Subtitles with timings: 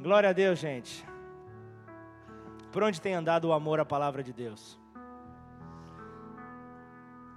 [0.00, 1.06] Glória a Deus, gente.
[2.70, 4.78] Por onde tem andado o amor à palavra de Deus?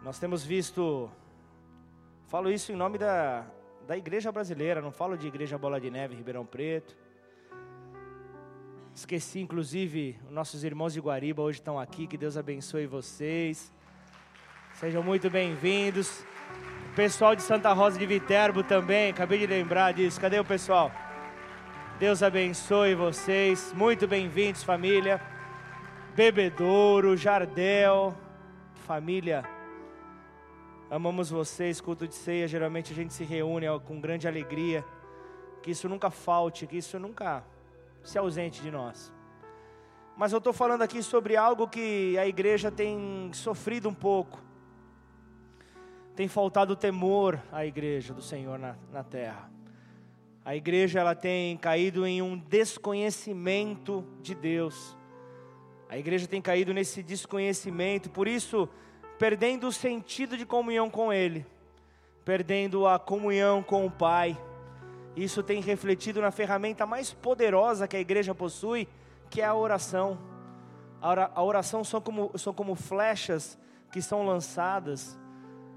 [0.03, 1.09] Nós temos visto,
[2.27, 3.45] falo isso em nome da,
[3.87, 6.97] da igreja brasileira, não falo de igreja Bola de Neve, Ribeirão Preto.
[8.93, 13.71] Esqueci, inclusive, os nossos irmãos de Guariba hoje estão aqui, que Deus abençoe vocês.
[14.73, 16.25] Sejam muito bem-vindos.
[16.93, 20.19] Pessoal de Santa Rosa de Viterbo também, acabei de lembrar disso.
[20.19, 20.91] Cadê o pessoal?
[21.99, 23.73] Deus abençoe vocês.
[23.73, 25.21] Muito bem-vindos, família.
[26.15, 28.15] Bebedouro, Jardel,
[28.73, 29.43] família.
[30.89, 31.81] Amamos vocês.
[31.81, 34.85] Culto de ceia, geralmente a gente se reúne com grande alegria.
[35.61, 37.43] Que isso nunca falte, que isso nunca
[38.01, 39.11] se ausente de nós.
[40.15, 44.41] Mas eu estou falando aqui sobre algo que a igreja tem sofrido um pouco.
[46.15, 49.58] Tem faltado temor à igreja do Senhor na, na terra.
[50.43, 54.97] A igreja ela tem caído em um desconhecimento de Deus.
[55.89, 58.69] A igreja tem caído nesse desconhecimento, por isso
[59.17, 61.45] perdendo o sentido de comunhão com ele,
[62.23, 64.39] perdendo a comunhão com o Pai.
[65.15, 68.87] Isso tem refletido na ferramenta mais poderosa que a igreja possui,
[69.29, 70.17] que é a oração.
[71.01, 73.57] A oração são como, são como flechas
[73.91, 75.19] que são lançadas.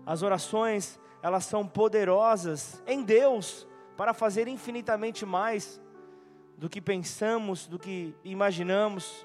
[0.07, 3.67] As orações, elas são poderosas em Deus
[4.03, 5.81] para fazer infinitamente mais
[6.59, 9.25] do que pensamos, do que imaginamos.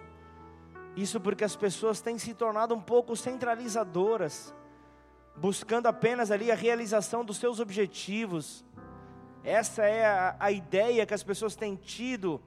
[0.95, 4.53] Isso porque as pessoas têm se tornado um pouco centralizadoras,
[5.35, 8.63] buscando apenas ali a realização dos seus objetivos.
[9.43, 12.39] Essa é a, a ideia que as pessoas têm tido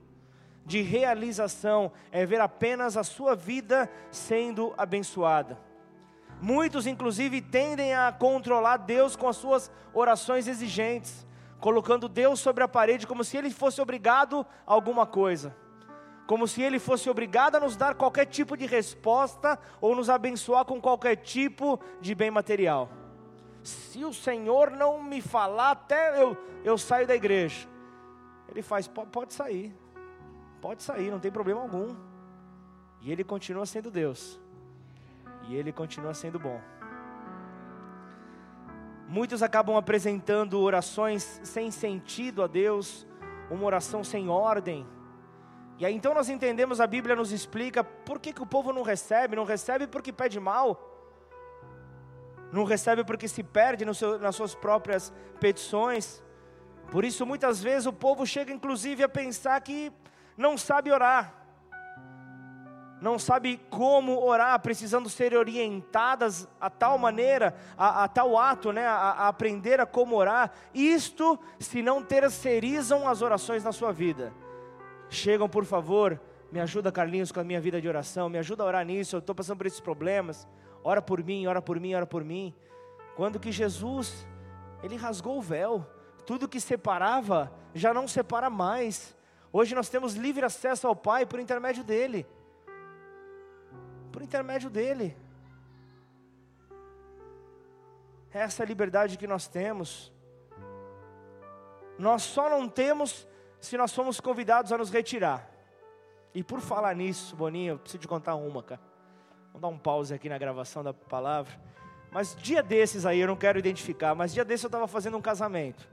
[0.65, 5.59] de realização, é ver apenas a sua vida sendo abençoada.
[6.41, 11.29] Muitos, inclusive, tendem a controlar Deus com as suas orações exigentes
[11.61, 15.55] colocando Deus sobre a parede como se ele fosse obrigado a alguma coisa,
[16.27, 20.65] como se ele fosse obrigado a nos dar qualquer tipo de resposta ou nos abençoar
[20.65, 22.89] com qualquer tipo de bem material.
[23.63, 27.69] Se o Senhor não me falar, até eu, eu saio da igreja.
[28.49, 29.77] Ele faz, pode sair,
[30.61, 31.95] pode sair, não tem problema algum.
[33.03, 34.41] E ele continua sendo Deus,
[35.49, 36.61] e ele continua sendo bom.
[39.11, 43.05] Muitos acabam apresentando orações sem sentido a Deus,
[43.51, 44.87] uma oração sem ordem.
[45.81, 48.83] E aí então nós entendemos, a Bíblia nos explica por que, que o povo não
[48.83, 50.79] recebe, não recebe porque pede mal,
[52.53, 56.23] não recebe porque se perde seu, nas suas próprias petições.
[56.93, 59.93] Por isso muitas vezes o povo chega inclusive a pensar que
[60.37, 61.40] não sabe orar
[63.01, 68.87] não sabe como orar, precisando ser orientadas a tal maneira, a, a tal ato, né,
[68.87, 74.33] a, a, aprender a como orar, isto se não terceirizam as orações na sua vida.
[75.09, 76.21] Chegam, por favor,
[76.53, 79.21] me ajuda Carlinhos com a minha vida de oração, me ajuda a orar nisso, eu
[79.21, 80.47] estou passando por esses problemas,
[80.85, 82.55] ora por mim, ora por mim, ora por mim.
[83.17, 84.27] Quando que Jesus,
[84.83, 85.87] Ele rasgou o véu,
[86.27, 89.17] tudo que separava, já não separa mais.
[89.53, 92.27] Hoje nós temos livre acesso ao Pai por intermédio dEle
[94.11, 95.17] por intermédio dele.
[98.33, 100.13] Essa é a liberdade que nós temos.
[101.99, 103.27] Nós só não temos
[103.61, 105.51] se nós somos convidados a nos retirar.
[106.33, 108.81] E por falar nisso, Boninho, eu preciso te contar uma, cara.
[109.49, 111.53] Vamos dar um pause aqui na gravação da palavra.
[112.11, 115.23] Mas dia desses aí, eu não quero identificar, mas dia desses eu estava fazendo um
[115.23, 115.89] casamento.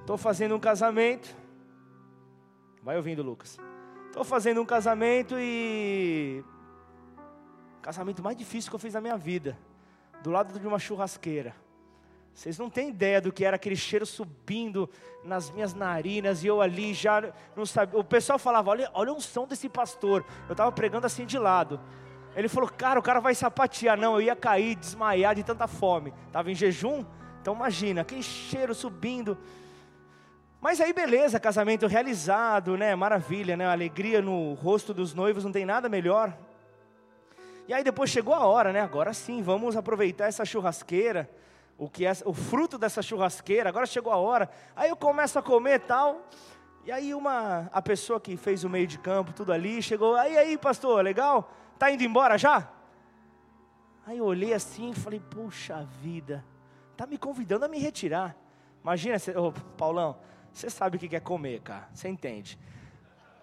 [0.00, 1.34] Estou fazendo um casamento.
[2.82, 3.58] Vai ouvindo, Lucas.
[4.06, 6.44] Estou fazendo um casamento e
[7.82, 9.58] casamento mais difícil que eu fiz na minha vida,
[10.22, 11.54] do lado de uma churrasqueira.
[12.34, 14.88] Vocês não têm ideia do que era aquele cheiro subindo
[15.22, 17.98] nas minhas narinas e eu ali já não sabia.
[17.98, 20.24] O pessoal falava: olha, olha a unção desse pastor.
[20.48, 21.78] Eu estava pregando assim de lado.
[22.34, 23.98] Ele falou: cara, o cara vai sapatear.
[23.98, 26.14] Não, eu ia cair, desmaiar de tanta fome.
[26.26, 27.04] Estava em jejum.
[27.42, 29.36] Então imagina, aquele cheiro subindo.
[30.58, 32.94] Mas aí beleza, casamento realizado, né?
[32.94, 33.66] Maravilha, né?
[33.66, 36.34] Alegria no rosto dos noivos, não tem nada melhor.
[37.68, 38.80] E aí depois chegou a hora, né?
[38.80, 41.30] Agora sim, vamos aproveitar essa churrasqueira,
[41.78, 43.68] o que é o fruto dessa churrasqueira.
[43.68, 44.50] Agora chegou a hora.
[44.74, 46.28] Aí eu começo a comer tal.
[46.84, 50.16] E aí uma a pessoa que fez o meio de campo, tudo ali, chegou.
[50.16, 51.52] Aí aí, pastor, legal?
[51.78, 52.68] Tá indo embora já?
[54.04, 56.44] Aí eu olhei assim e falei: "Puxa vida,
[56.96, 58.36] tá me convidando a me retirar".
[58.82, 59.32] Imagina, cê,
[59.76, 60.18] Paulão,
[60.52, 61.88] você sabe o que é comer, cara.
[61.94, 62.58] Você entende?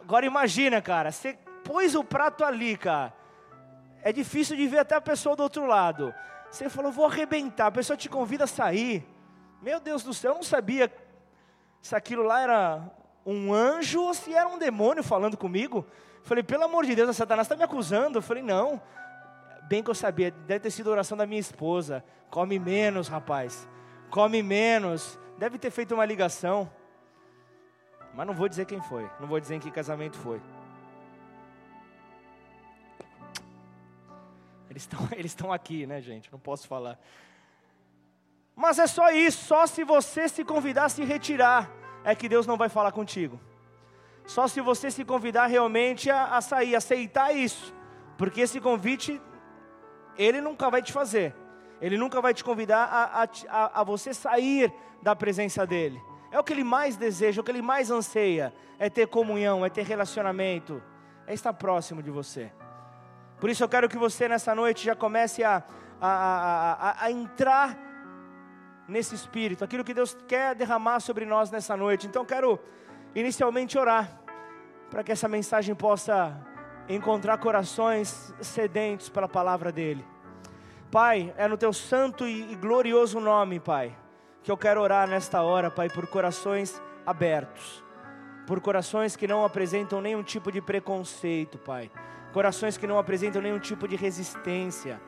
[0.01, 3.19] Agora imagina, cara, você pôs o prato ali, cara
[4.01, 6.13] é difícil de ver até a pessoa do outro lado.
[6.50, 9.06] Você falou, vou arrebentar, a pessoa te convida a sair.
[9.62, 10.92] Meu Deus do céu, eu não sabia
[11.81, 12.92] se aquilo lá era
[13.25, 15.86] um anjo ou se era um demônio falando comigo.
[16.24, 18.18] Falei, pelo amor de Deus, a Satanás está me acusando.
[18.18, 18.81] Eu falei, não.
[19.68, 22.04] Bem que eu sabia, deve ter sido a oração da minha esposa.
[22.30, 23.68] Come menos, rapaz.
[24.10, 25.19] Come menos.
[25.38, 26.69] Deve ter feito uma ligação.
[28.13, 29.10] Mas não vou dizer quem foi.
[29.19, 30.42] Não vou dizer em que casamento foi.
[34.80, 36.31] Eles estão eles aqui, né, gente?
[36.31, 36.98] Não posso falar.
[38.56, 41.70] Mas é só isso, só se você se convidar a se retirar,
[42.04, 43.40] é que Deus não vai falar contigo.
[44.26, 47.74] Só se você se convidar realmente a, a sair, aceitar isso.
[48.18, 49.20] Porque esse convite,
[50.18, 51.34] Ele nunca vai te fazer.
[51.81, 56.02] Ele nunca vai te convidar a, a, a você sair da presença dEle.
[56.31, 58.54] É o que Ele mais deseja, é o que Ele mais anseia.
[58.78, 60.81] É ter comunhão, é ter relacionamento,
[61.26, 62.52] é estar próximo de você.
[63.39, 65.63] Por isso eu quero que você nessa noite já comece a,
[66.01, 67.77] a, a, a entrar
[68.88, 72.07] nesse espírito, aquilo que Deus quer derramar sobre nós nessa noite.
[72.07, 72.59] Então quero
[73.15, 74.19] inicialmente orar
[74.89, 76.36] para que essa mensagem possa
[76.88, 80.03] encontrar corações sedentos pela palavra dele.
[80.92, 83.95] Pai, é no teu santo e glorioso nome, Pai,
[84.42, 87.83] que eu quero orar nesta hora, Pai, por corações abertos,
[88.50, 91.90] por corações que não apresentam nenhum tipo de preconceito, Pai
[92.31, 95.01] corações que não apresentam nenhum tipo de resistência.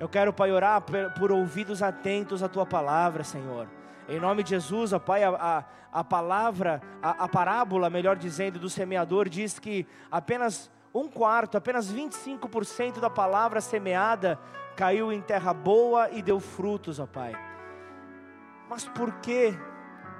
[0.00, 0.82] Eu quero, Pai, orar
[1.18, 3.68] por, ouvidos atentos à Tua palavra, Senhor.
[4.08, 5.64] Em nome de Jesus, ó Pai, a, a,
[6.00, 11.92] a palavra, a, a, parábola, melhor dizendo, do semeador diz que apenas um quarto, apenas
[11.92, 14.38] 25% da palavra semeada
[14.76, 17.34] caiu em terra boa e deu frutos, ó Pai.
[18.70, 19.54] Mas por que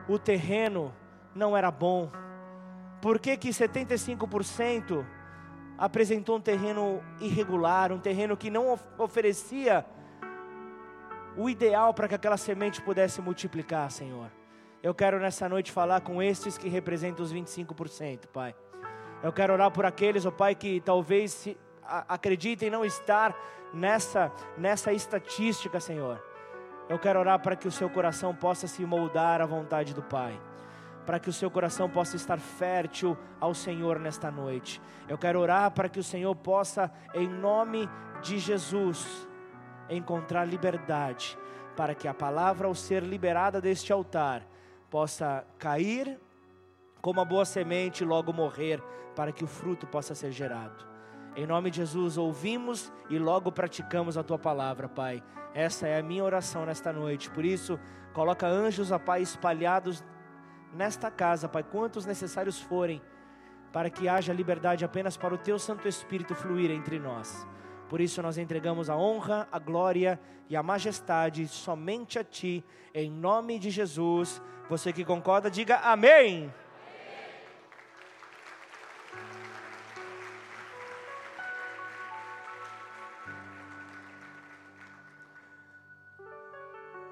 [0.08, 0.94] o terreno
[1.34, 2.10] não era bom?
[3.00, 5.04] Por que que 75%
[5.78, 9.86] apresentou um terreno irregular, um terreno que não oferecia
[11.36, 14.28] o ideal para que aquela semente pudesse multiplicar, Senhor.
[14.82, 18.56] Eu quero nessa noite falar com estes que representam os 25%, Pai.
[19.22, 21.48] Eu quero orar por aqueles, ó oh Pai, que talvez
[22.08, 23.36] acreditem não estar
[23.72, 26.20] nessa, nessa estatística, Senhor.
[26.88, 30.40] Eu quero orar para que o seu coração possa se moldar à vontade do Pai
[31.08, 34.78] para que o seu coração possa estar fértil ao Senhor nesta noite.
[35.08, 37.88] Eu quero orar para que o Senhor possa, em nome
[38.20, 39.26] de Jesus,
[39.88, 41.38] encontrar liberdade,
[41.74, 44.46] para que a palavra, ao ser liberada deste altar,
[44.90, 46.20] possa cair
[47.00, 48.78] como a boa semente e logo morrer,
[49.16, 50.86] para que o fruto possa ser gerado.
[51.34, 55.22] Em nome de Jesus, ouvimos e logo praticamos a tua palavra, Pai.
[55.54, 57.30] Essa é a minha oração nesta noite.
[57.30, 57.80] Por isso,
[58.12, 60.04] coloca anjos, a Pai, espalhados
[60.72, 63.00] nesta casa, Pai, quantos necessários forem,
[63.72, 67.46] para que haja liberdade apenas para o Teu Santo Espírito fluir entre nós.
[67.88, 73.10] Por isso nós entregamos a honra, a glória e a majestade somente a Ti, em
[73.10, 74.42] nome de Jesus.
[74.68, 76.52] Você que concorda, diga amém.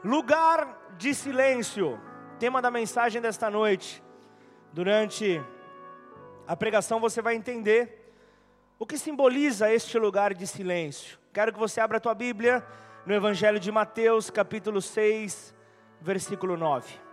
[0.05, 1.99] Lugar de silêncio.
[2.39, 4.03] Tema da mensagem desta noite.
[4.71, 5.43] Durante
[6.47, 8.13] a pregação você vai entender
[8.79, 11.19] o que simboliza este lugar de silêncio.
[11.33, 12.63] Quero que você abra a tua Bíblia
[13.07, 15.55] no Evangelho de Mateus, capítulo 6,
[15.99, 17.07] versículo 9.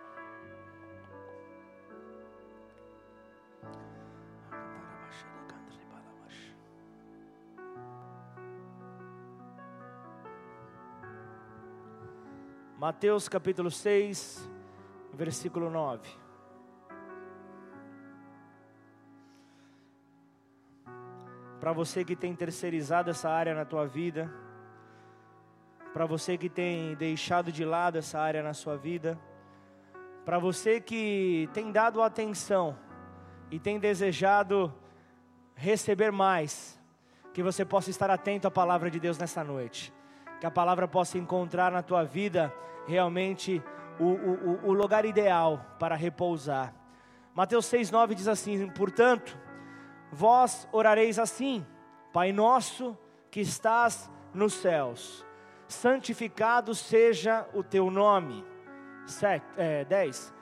[12.78, 14.52] Mateus capítulo 6,
[15.14, 16.10] versículo 9.
[21.60, 24.30] Para você que tem terceirizado essa área na tua vida,
[25.94, 29.18] para você que tem deixado de lado essa área na sua vida,
[30.26, 32.78] para você que tem dado atenção
[33.52, 34.74] e tem desejado
[35.56, 36.82] receber mais,
[37.34, 39.94] que você possa estar atento à palavra de Deus nessa noite,
[40.40, 42.54] que a palavra possa encontrar na tua vida
[42.88, 43.64] realmente
[44.00, 46.73] o, o, o lugar ideal para repousar.
[47.33, 49.38] Mateus 6,9 diz assim: Portanto,
[50.12, 51.66] vós orareis assim,
[52.12, 52.97] Pai nosso
[53.31, 55.26] que estás nos céus,
[55.68, 58.45] santificado seja o teu nome.
[59.06, 60.33] 7, é, 10.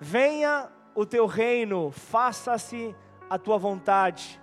[0.00, 2.96] Venha o teu reino, faça-se
[3.28, 4.40] a tua vontade,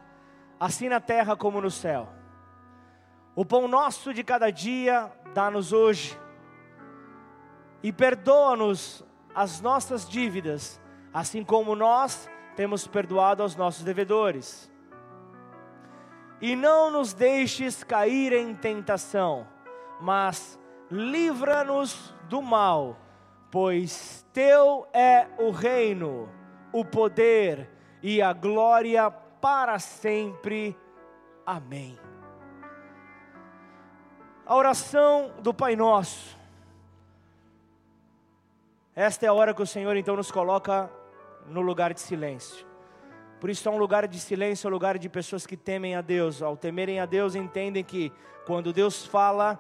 [0.60, 2.08] assim na terra como no céu.
[3.36, 6.18] O pão nosso de cada dia dá-nos hoje
[7.84, 9.04] e perdoa-nos
[9.34, 10.82] as nossas dívidas,
[11.14, 14.72] assim como nós temos perdoado aos nossos devedores.
[16.42, 19.48] E não nos deixes cair em tentação,
[20.00, 22.98] mas livra-nos do mal,
[23.52, 26.30] pois teu é o reino,
[26.72, 27.70] o poder
[28.02, 30.78] e a glória para sempre.
[31.46, 31.98] Amém.
[34.46, 36.37] A oração do Pai Nosso.
[39.00, 40.90] Esta é a hora que o Senhor então nos coloca
[41.46, 42.66] no lugar de silêncio.
[43.40, 46.02] Por isso é um lugar de silêncio, é um lugar de pessoas que temem a
[46.02, 46.42] Deus.
[46.42, 48.12] Ao temerem a Deus, entendem que
[48.48, 49.60] quando Deus fala,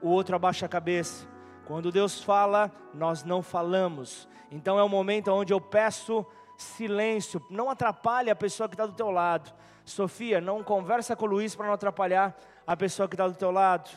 [0.00, 1.28] o outro abaixa a cabeça.
[1.66, 4.26] Quando Deus fala, nós não falamos.
[4.50, 6.24] Então é o momento onde eu peço
[6.56, 7.44] silêncio.
[7.50, 9.52] Não atrapalhe a pessoa que está do teu lado.
[9.84, 12.34] Sofia, não conversa com o Luiz para não atrapalhar
[12.66, 13.90] a pessoa que está do teu lado.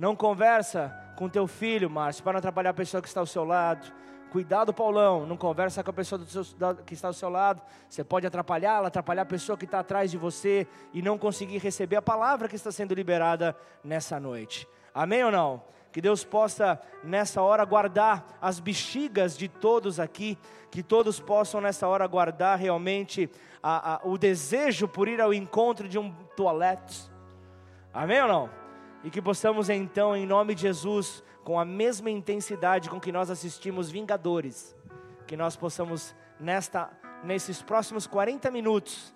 [0.00, 3.44] Não conversa com teu filho, Márcio, para não atrapalhar a pessoa que está ao seu
[3.44, 3.92] lado.
[4.30, 6.42] Cuidado, Paulão, não conversa com a pessoa seu,
[6.86, 7.60] que está ao seu lado.
[7.86, 11.96] Você pode atrapalhá-la, atrapalhar a pessoa que está atrás de você e não conseguir receber
[11.96, 13.54] a palavra que está sendo liberada
[13.84, 14.66] nessa noite.
[14.94, 15.62] Amém ou não?
[15.92, 20.38] Que Deus possa nessa hora guardar as bexigas de todos aqui,
[20.70, 23.28] que todos possam nessa hora guardar realmente
[23.62, 27.12] a, a, o desejo por ir ao encontro de um toalete.
[27.92, 28.59] Amém ou não?
[29.02, 33.30] E que possamos então, em nome de Jesus, com a mesma intensidade com que nós
[33.30, 34.76] assistimos Vingadores,
[35.26, 36.90] que nós possamos nesta
[37.22, 39.14] nesses próximos 40 minutos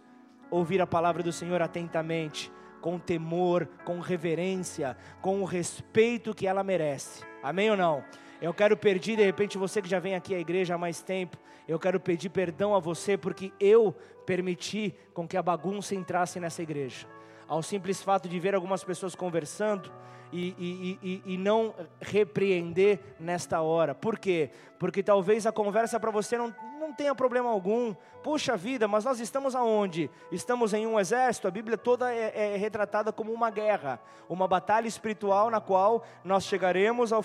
[0.51, 6.63] ouvir a palavra do Senhor atentamente, com temor, com reverência, com o respeito que ela
[6.63, 7.25] merece.
[7.43, 8.05] Amém ou não?
[8.41, 11.39] Eu quero pedir, de repente, você que já vem aqui à igreja há mais tempo,
[11.67, 13.93] eu quero pedir perdão a você porque eu
[14.27, 17.07] permiti com que a bagunça entrasse nessa igreja.
[17.47, 19.91] Ao simples fato de ver algumas pessoas conversando,
[20.35, 23.95] e, e, e, e, não repreender nesta hora.
[23.95, 24.51] Por quê?
[24.81, 27.95] Porque talvez a conversa para você não, não tenha problema algum.
[28.21, 30.11] Puxa vida, mas nós estamos aonde?
[30.33, 34.89] Estamos em um exército, a Bíblia toda é, é retratada como uma guerra, uma batalha
[34.89, 37.25] espiritual na qual nós chegaremos ao,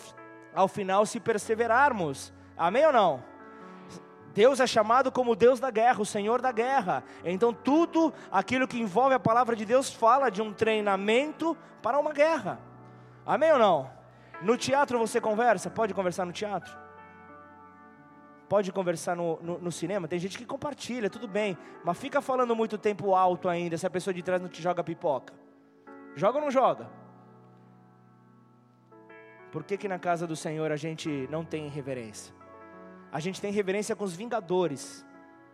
[0.53, 2.31] ao final se perseverarmos.
[2.55, 3.28] Amém ou não?
[4.39, 7.03] Deus é chamado como Deus da guerra, o Senhor da guerra.
[7.25, 12.13] Então, tudo aquilo que envolve a palavra de Deus fala de um treinamento para uma
[12.13, 12.57] guerra.
[13.25, 13.91] Amém ou não?
[14.41, 15.69] No teatro você conversa?
[15.69, 16.71] Pode conversar no teatro?
[18.47, 20.07] Pode conversar no, no, no, cinema?
[20.07, 21.57] Tem gente que compartilha, tudo bem.
[21.83, 24.81] Mas fica falando muito tempo alto ainda se a pessoa de trás não te joga
[24.81, 25.33] pipoca.
[26.15, 26.87] Joga ou não joga?
[29.51, 32.38] Por que, que na casa do Senhor a gente não tem reverência?
[33.11, 35.05] A gente tem reverência com os Vingadores,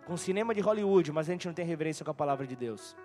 [0.05, 2.55] com o cinema de Hollywood, mas a gente não tem reverência com a palavra de
[2.55, 2.95] Deus.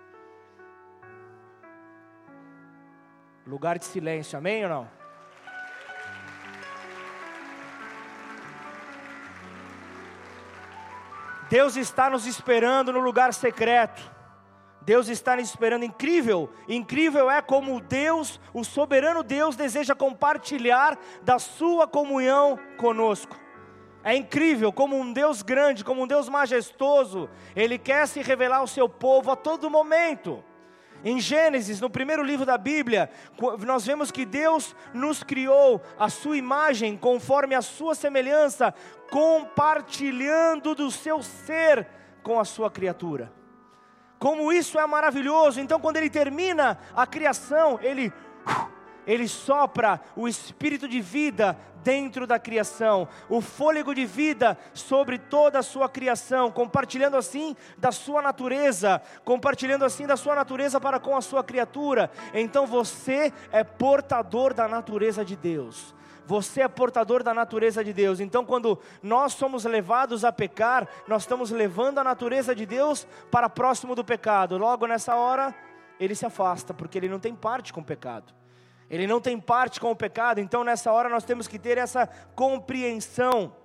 [3.47, 5.01] Lugar de silêncio, amém ou não?
[11.49, 14.01] Deus está nos esperando no lugar secreto.
[14.83, 21.37] Deus está nos esperando, incrível, incrível é como Deus, o soberano Deus, deseja compartilhar da
[21.37, 23.37] sua comunhão conosco.
[24.03, 28.67] É incrível como um Deus grande, como um Deus majestoso, Ele quer se revelar ao
[28.67, 30.43] seu povo a todo momento.
[31.03, 33.09] Em Gênesis, no primeiro livro da Bíblia,
[33.65, 38.73] nós vemos que Deus nos criou a sua imagem conforme a sua semelhança,
[39.09, 41.87] compartilhando do seu ser
[42.21, 43.31] com a sua criatura.
[44.19, 45.59] Como isso é maravilhoso!
[45.59, 48.13] Então, quando ele termina a criação, ele
[49.05, 55.59] ele sopra o espírito de vida dentro da criação, o fôlego de vida sobre toda
[55.59, 61.15] a sua criação, compartilhando assim da sua natureza, compartilhando assim da sua natureza para com
[61.15, 62.11] a sua criatura.
[62.33, 65.93] Então você é portador da natureza de Deus.
[66.25, 68.19] Você é portador da natureza de Deus.
[68.21, 73.49] Então, quando nós somos levados a pecar, nós estamos levando a natureza de Deus para
[73.49, 74.57] próximo do pecado.
[74.57, 75.53] Logo nessa hora,
[75.99, 78.40] ele se afasta, porque ele não tem parte com o pecado
[78.91, 82.05] ele não tem parte com o pecado, então nessa hora nós temos que ter essa
[82.35, 83.55] compreensão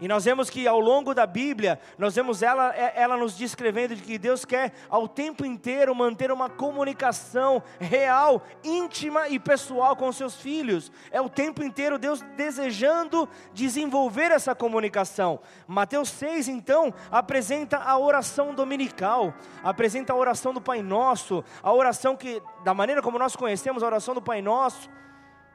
[0.00, 3.96] e nós vemos que ao longo da Bíblia, nós vemos ela, é, ela nos descrevendo
[3.96, 10.12] de que Deus quer ao tempo inteiro manter uma comunicação real, íntima e pessoal com
[10.12, 10.92] seus filhos.
[11.10, 15.40] É o tempo inteiro Deus desejando desenvolver essa comunicação.
[15.66, 22.16] Mateus 6, então, apresenta a oração dominical, apresenta a oração do Pai Nosso, a oração
[22.16, 24.88] que, da maneira como nós conhecemos a oração do Pai Nosso,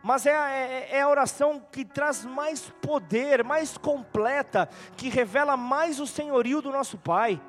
[0.03, 4.67] mas é, é, é, a oração que traz mais poder, mais completa,
[4.97, 7.41] que revela mais o senhorio do nosso Pai.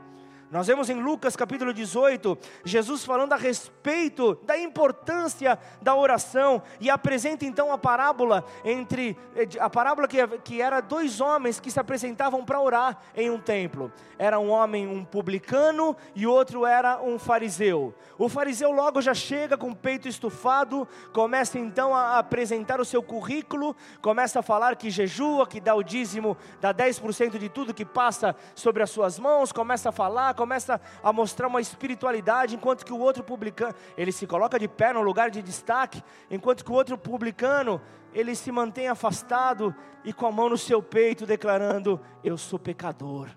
[0.55, 6.89] Nós vemos em Lucas capítulo 18, Jesus falando a respeito da importância da oração e
[6.89, 9.19] apresenta então a parábola entre
[9.59, 13.91] a parábola que, que era dois homens que se apresentavam para orar em um templo.
[14.17, 17.93] Era um homem um publicano e outro era um fariseu.
[18.17, 23.03] O fariseu logo já chega com o peito estufado, começa então a apresentar o seu
[23.03, 27.85] currículo, começa a falar que jejua, que dá o dízimo, dá 10% de tudo que
[27.85, 32.93] passa sobre as suas mãos, começa a falar, começa a mostrar uma espiritualidade, enquanto que
[32.93, 36.75] o outro publicano, ele se coloca de pé no lugar de destaque, enquanto que o
[36.75, 37.81] outro publicano,
[38.13, 39.75] ele se mantém afastado
[40.05, 43.31] e com a mão no seu peito declarando: Eu sou pecador.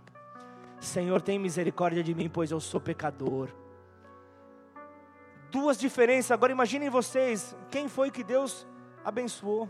[0.82, 3.48] Senhor, tem misericórdia de mim, pois eu sou pecador.
[5.50, 8.68] Duas diferenças, agora imaginem vocês, quem foi que Deus
[9.06, 9.70] abençoou?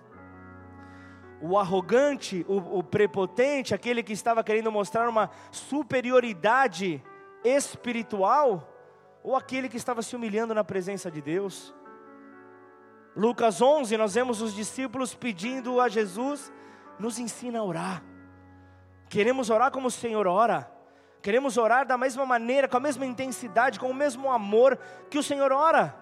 [1.39, 7.03] o arrogante, o, o, prepotente, aquele que estava querendo mostrar uma superioridade
[7.55, 8.73] espiritual
[9.23, 11.73] ou aquele que estava se humilhando na presença de Deus.
[13.15, 16.51] Lucas 11, nós vemos os discípulos pedindo a Jesus:
[16.99, 18.03] nos ensina a orar.
[19.09, 20.71] Queremos orar como o Senhor ora.
[21.21, 24.77] Queremos orar da mesma maneira, com a mesma intensidade, com o mesmo amor
[25.09, 25.95] que o Senhor ora.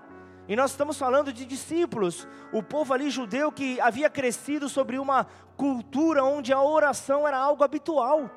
[0.48, 5.26] E nós estamos falando de discípulos, o povo ali judeu que havia crescido sobre uma
[5.58, 8.30] cultura onde a oração era algo habitual.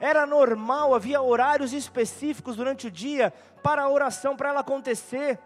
[0.00, 3.32] Era normal, havia horários específicos durante o dia
[3.62, 5.38] para a oração, para ela acontecer.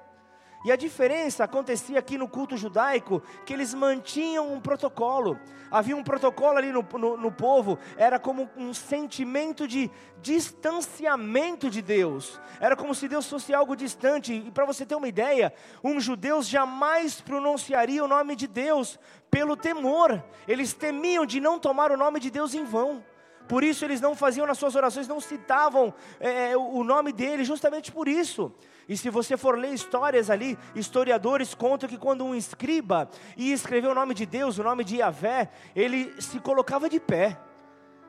[0.65, 5.39] E a diferença acontecia aqui no culto judaico, que eles mantinham um protocolo.
[5.71, 9.89] Havia um protocolo ali no, no, no, povo, era como um sentimento de
[10.21, 12.41] distanciamento de Deus.
[12.59, 14.35] Era como se Deus fosse algo distante.
[14.35, 18.99] E para você ter uma ideia, um judeu jamais pronunciaria o nome de Deus
[19.31, 20.25] pelo temor.
[20.49, 23.05] Eles temiam de não tomar o nome de Deus em vão.
[23.49, 27.91] Por isso eles não faziam nas suas orações, não citavam é, o nome dele, justamente
[27.91, 28.53] por isso.
[28.89, 33.89] E se você for ler histórias ali, historiadores contam que quando um escriba ia escrever
[33.89, 37.39] o nome de Deus, o nome de Yahvé, ele se colocava de pé.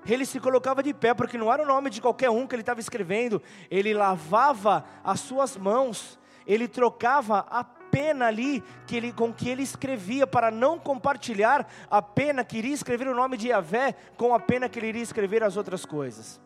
[0.05, 2.61] Ele se colocava de pé, porque não era o nome de qualquer um que ele
[2.61, 6.17] estava escrevendo, ele lavava as suas mãos,
[6.47, 12.01] ele trocava a pena ali que ele, com que ele escrevia, para não compartilhar a
[12.01, 15.43] pena que iria escrever o nome de Yahvé com a pena que ele iria escrever
[15.43, 16.39] as outras coisas.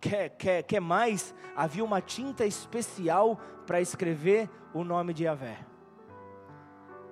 [0.00, 1.34] Quer, quer, quer mais?
[1.56, 5.58] Havia uma tinta especial para escrever o nome de Yahvé.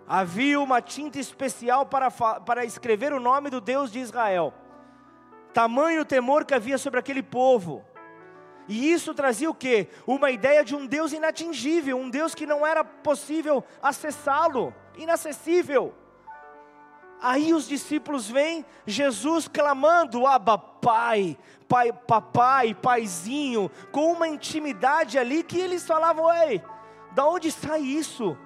[0.06, 4.52] Havia uma tinta especial para, para escrever o nome do Deus de Israel.
[5.52, 7.84] Tamanho temor que havia sobre aquele povo
[8.68, 9.88] e isso trazia o que?
[10.06, 15.94] Uma ideia de um Deus inatingível, um Deus que não era possível acessá-lo, inacessível.
[17.20, 25.42] Aí os discípulos veem Jesus clamando, Abba, Pai, Pai, Papai, Paizinho, com uma intimidade ali
[25.42, 26.62] que eles falavam, ei,
[27.12, 28.36] da onde sai isso?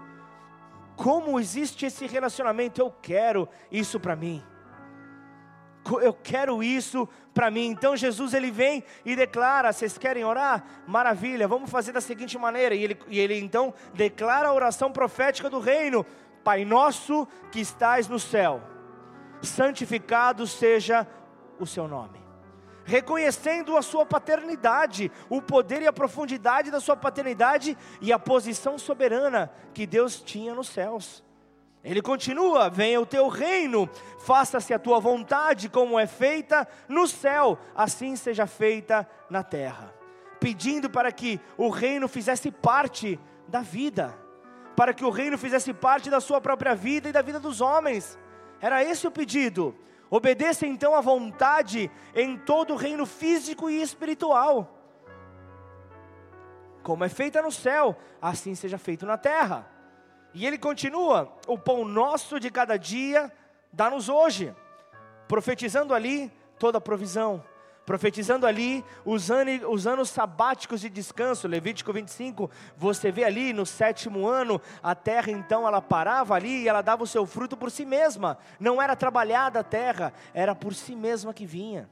[0.96, 2.80] Como existe esse relacionamento?
[2.80, 4.44] Eu quero isso para mim
[6.00, 7.68] eu quero isso para mim.
[7.68, 10.64] Então Jesus ele vem e declara: vocês querem orar?
[10.86, 12.74] Maravilha, vamos fazer da seguinte maneira.
[12.74, 16.04] E ele, e ele então declara a oração profética do reino:
[16.44, 18.60] Pai nosso que estás no céu,
[19.42, 21.06] santificado seja
[21.58, 22.18] o seu nome.
[22.84, 28.78] Reconhecendo a sua paternidade, o poder e a profundidade da sua paternidade e a posição
[28.78, 31.22] soberana que Deus tinha nos céus.
[31.82, 33.88] Ele continua: venha o teu reino,
[34.18, 39.94] faça-se a tua vontade, como é feita no céu, assim seja feita na terra.
[40.40, 44.16] Pedindo para que o reino fizesse parte da vida,
[44.76, 48.18] para que o reino fizesse parte da sua própria vida e da vida dos homens.
[48.60, 49.74] Era esse o pedido.
[50.10, 54.74] Obedeça então à vontade em todo o reino físico e espiritual.
[56.82, 59.77] Como é feita no céu, assim seja feito na terra.
[60.38, 63.32] E ele continua: o pão nosso de cada dia
[63.72, 64.54] dá-nos hoje,
[65.26, 67.42] profetizando ali toda a provisão,
[67.84, 73.66] profetizando ali os, anos, os anos sabáticos de descanso, Levítico 25, você vê ali no
[73.66, 77.68] sétimo ano, a terra então ela parava ali e ela dava o seu fruto por
[77.68, 81.90] si mesma, não era trabalhada a terra, era por si mesma que vinha.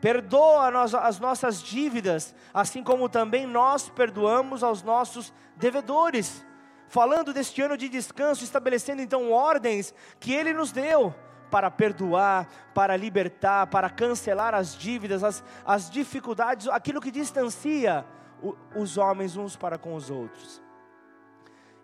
[0.00, 6.44] Perdoa as nossas dívidas, assim como também nós perdoamos aos nossos devedores
[6.88, 11.14] falando deste ano de descanso, estabelecendo então ordens que Ele nos deu
[11.50, 18.04] para perdoar, para libertar, para cancelar as dívidas, as, as dificuldades, aquilo que distancia
[18.42, 20.60] o, os homens uns para com os outros.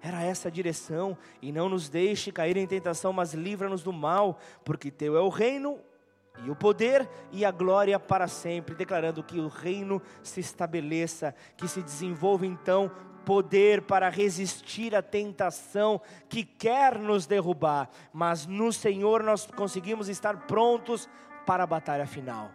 [0.03, 4.39] Era essa a direção, e não nos deixe cair em tentação, mas livra-nos do mal,
[4.65, 5.79] porque Teu é o reino,
[6.45, 11.69] e o poder e a glória para sempre, declarando que o reino se estabeleça, que
[11.69, 12.91] se desenvolva então
[13.25, 20.47] poder para resistir à tentação que quer nos derrubar, mas no Senhor nós conseguimos estar
[20.47, 21.09] prontos
[21.47, 22.51] para a batalha final.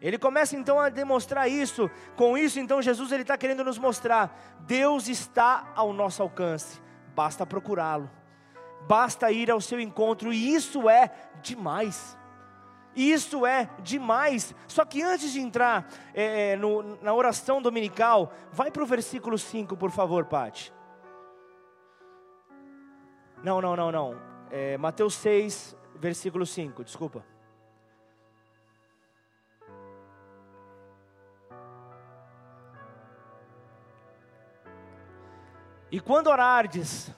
[0.00, 1.88] Ele começa então a demonstrar isso.
[2.16, 6.80] Com isso, então, Jesus ele está querendo nos mostrar: Deus está ao nosso alcance.
[7.14, 8.10] Basta procurá-lo,
[8.88, 12.18] basta ir ao seu encontro, e isso é demais.
[12.94, 14.54] Isso é demais.
[14.66, 19.76] Só que antes de entrar é, no, na oração dominical, vai para o versículo 5,
[19.76, 20.72] por favor, Pati.
[23.42, 24.16] Não, não, não, não.
[24.50, 27.24] É, Mateus 6, versículo 5, desculpa.
[35.90, 37.10] E quando orardes,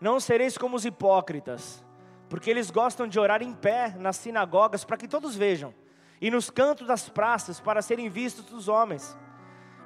[0.00, 1.85] não sereis como os hipócritas,
[2.28, 5.74] porque eles gostam de orar em pé nas sinagogas para que todos vejam,
[6.20, 9.16] e nos cantos das praças para serem vistos dos homens.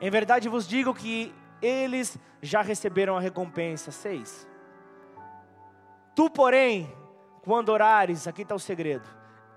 [0.01, 3.91] Em verdade vos digo que eles já receberam a recompensa.
[3.91, 4.49] Seis.
[6.15, 6.91] Tu, porém,
[7.43, 9.09] quando orares, aqui está o segredo: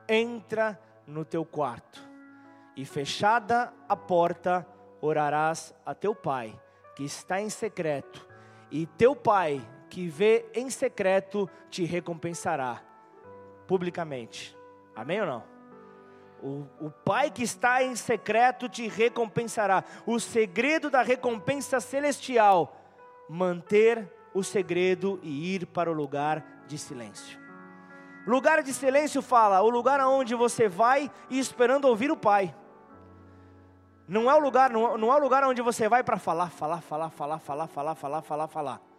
[0.08, 2.02] entra no teu quarto,
[2.76, 4.68] e fechada a porta,
[5.00, 6.60] orarás a teu pai,
[6.96, 8.34] que está em secreto
[8.74, 9.62] e teu pai,
[9.94, 12.82] que vê em secreto, te recompensará
[13.68, 14.58] publicamente.
[14.96, 15.44] Amém ou não?
[16.42, 19.84] O, o pai que está em secreto te recompensará.
[20.04, 22.76] O segredo da recompensa celestial:
[23.30, 27.40] manter o segredo e ir para o lugar de silêncio.
[28.26, 32.56] Lugar de silêncio fala, o lugar aonde você vai e esperando ouvir o pai.
[34.08, 36.82] Não é o lugar, não, não é o lugar onde você vai para falar, falar,
[36.82, 38.93] falar, falar, falar, falar, falar, falar, falar.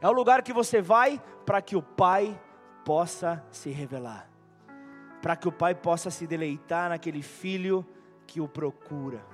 [0.00, 2.40] É o lugar que você vai para que o Pai
[2.84, 4.28] possa se revelar.
[5.20, 7.86] Para que o Pai possa se deleitar naquele filho
[8.26, 9.24] que o procura.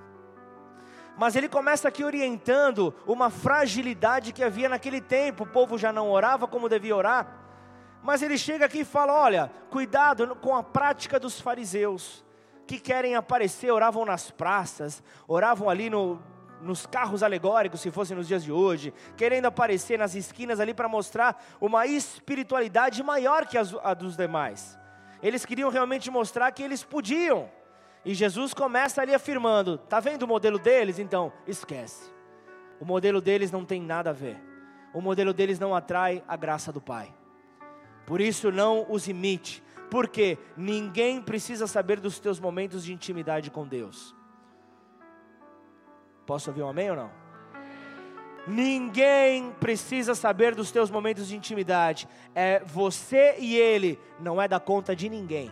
[1.17, 5.45] Mas ele começa aqui orientando uma fragilidade que havia naquele tempo.
[5.45, 7.41] O povo já não orava como devia orar.
[8.03, 12.25] Mas ele chega aqui e fala: olha, cuidado com a prática dos fariseus
[12.67, 16.21] que querem aparecer, oravam nas praças, oravam ali no,
[16.65, 20.89] nos carros alegóricos, se fossem nos dias de hoje, querendo aparecer nas esquinas ali para
[20.89, 24.79] mostrar uma espiritualidade maior que a dos demais.
[25.23, 27.49] Eles queriam realmente mostrar que eles podiam.
[28.05, 30.99] E Jesus começa ali afirmando: está vendo o modelo deles?
[30.99, 32.13] Então, esquece.
[32.81, 34.37] O modelo deles não tem nada a ver.
[34.93, 37.15] O modelo deles não atrai a graça do Pai.
[38.07, 43.65] Por isso, não os imite porque ninguém precisa saber dos teus momentos de intimidade com
[43.65, 44.13] Deus.
[46.27, 47.11] Posso ouvir um amém ou não?
[48.47, 52.07] Ninguém precisa saber dos teus momentos de intimidade.
[52.35, 55.51] É você e ele, não é da conta de ninguém.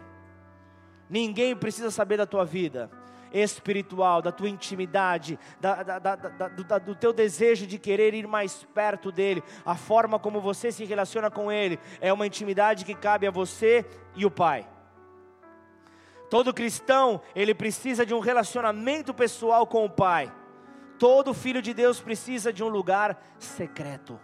[1.08, 2.90] Ninguém precisa saber da tua vida
[3.32, 9.10] espiritual, da tua intimidade, da, da, da, do teu desejo de querer ir mais perto
[9.10, 13.30] dele, a forma como você se relaciona com ele, é uma intimidade que cabe a
[13.30, 14.68] você e o Pai.
[16.28, 20.32] Todo cristão, ele precisa de um relacionamento pessoal com o Pai.
[21.02, 24.20] Todo filho de Deus precisa de um lugar secreto.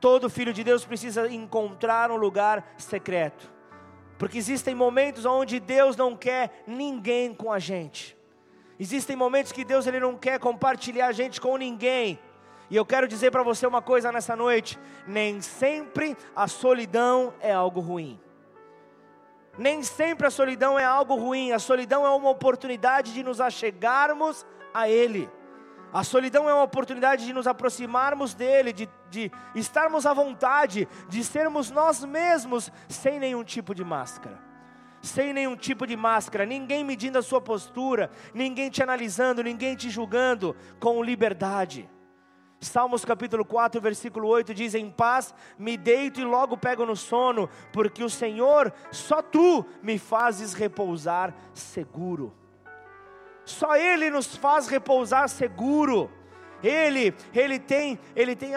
[0.00, 3.52] Todo filho de Deus precisa encontrar um lugar secreto.
[4.16, 8.16] Porque existem momentos onde Deus não quer ninguém com a gente.
[8.80, 12.18] Existem momentos que Deus ele não quer compartilhar a gente com ninguém.
[12.70, 17.52] E eu quero dizer para você uma coisa nessa noite: nem sempre a solidão é
[17.52, 18.18] algo ruim.
[19.58, 24.46] Nem sempre a solidão é algo ruim, a solidão é uma oportunidade de nos achegarmos
[24.72, 25.28] a Ele.
[25.92, 31.24] A solidão é uma oportunidade de nos aproximarmos dele, de, de estarmos à vontade, de
[31.24, 34.38] sermos nós mesmos, sem nenhum tipo de máscara.
[35.00, 39.88] Sem nenhum tipo de máscara, ninguém medindo a sua postura, ninguém te analisando, ninguém te
[39.88, 41.88] julgando, com liberdade.
[42.58, 47.48] Salmos capítulo 4, versículo 8 diz: Em paz me deito e logo pego no sono,
[47.72, 52.34] porque o Senhor, só tu, me fazes repousar seguro.
[53.46, 56.10] Só Ele nos faz repousar seguro.
[56.62, 58.52] Ele, ele tem, ele tem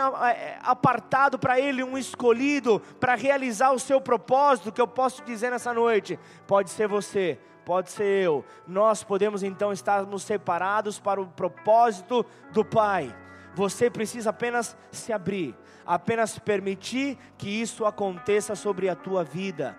[0.64, 5.74] apartado para ele um escolhido para realizar o seu propósito, que eu posso dizer nessa
[5.74, 6.18] noite.
[6.48, 8.44] Pode ser você, pode ser eu.
[8.66, 13.14] Nós podemos então estarmos separados para o propósito do Pai.
[13.54, 19.78] Você precisa apenas se abrir, apenas permitir que isso aconteça sobre a tua vida.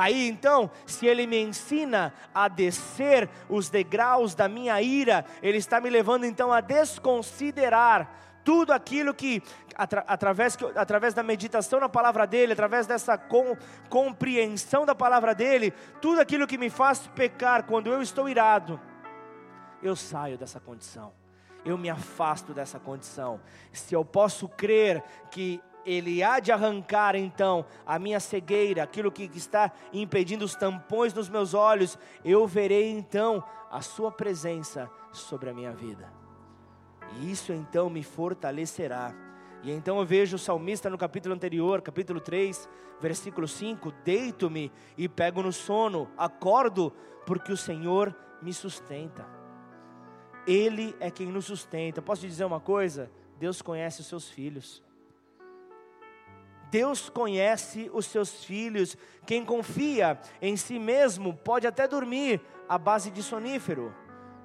[0.00, 5.78] Aí então, se ele me ensina a descer os degraus da minha ira, ele está
[5.78, 8.10] me levando então a desconsiderar
[8.42, 9.42] tudo aquilo que,
[9.76, 13.54] atra, através, através da meditação na palavra dEle, através dessa com,
[13.90, 18.80] compreensão da palavra dEle, tudo aquilo que me faz pecar quando eu estou irado,
[19.82, 21.12] eu saio dessa condição,
[21.62, 23.38] eu me afasto dessa condição.
[23.70, 29.30] Se eu posso crer que ele há de arrancar então a minha cegueira, aquilo que
[29.34, 35.54] está impedindo os tampões dos meus olhos, eu verei então a Sua presença sobre a
[35.54, 36.12] minha vida.
[37.16, 39.14] E isso então me fortalecerá.
[39.62, 42.68] E então eu vejo o salmista no capítulo anterior, capítulo 3,
[43.00, 46.92] versículo 5: Deito-me e pego no sono, acordo,
[47.26, 49.26] porque o Senhor me sustenta.
[50.46, 52.00] Ele é quem nos sustenta.
[52.00, 53.10] Posso te dizer uma coisa?
[53.38, 54.82] Deus conhece os seus filhos.
[56.70, 58.96] Deus conhece os seus filhos.
[59.26, 63.94] Quem confia em si mesmo pode até dormir à base de sonífero,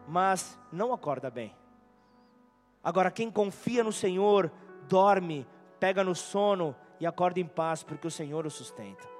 [0.07, 1.55] mas não acorda bem.
[2.83, 4.51] Agora, quem confia no Senhor,
[4.87, 5.47] dorme,
[5.79, 9.14] pega no sono e acorda em paz, porque o Senhor o sustenta.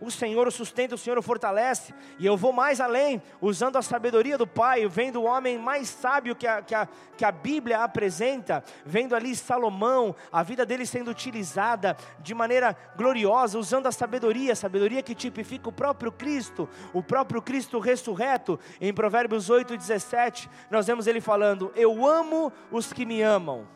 [0.00, 1.94] O Senhor o sustenta, o Senhor o fortalece.
[2.18, 6.36] E eu vou mais além, usando a sabedoria do Pai, vendo o homem mais sábio
[6.36, 11.10] que a, que, a, que a Bíblia apresenta, vendo ali Salomão, a vida dele sendo
[11.10, 17.40] utilizada de maneira gloriosa, usando a sabedoria, sabedoria que tipifica o próprio Cristo, o próprio
[17.40, 18.58] Cristo ressurreto.
[18.80, 23.66] Em Provérbios 8, 17, nós vemos ele falando: Eu amo os que me amam,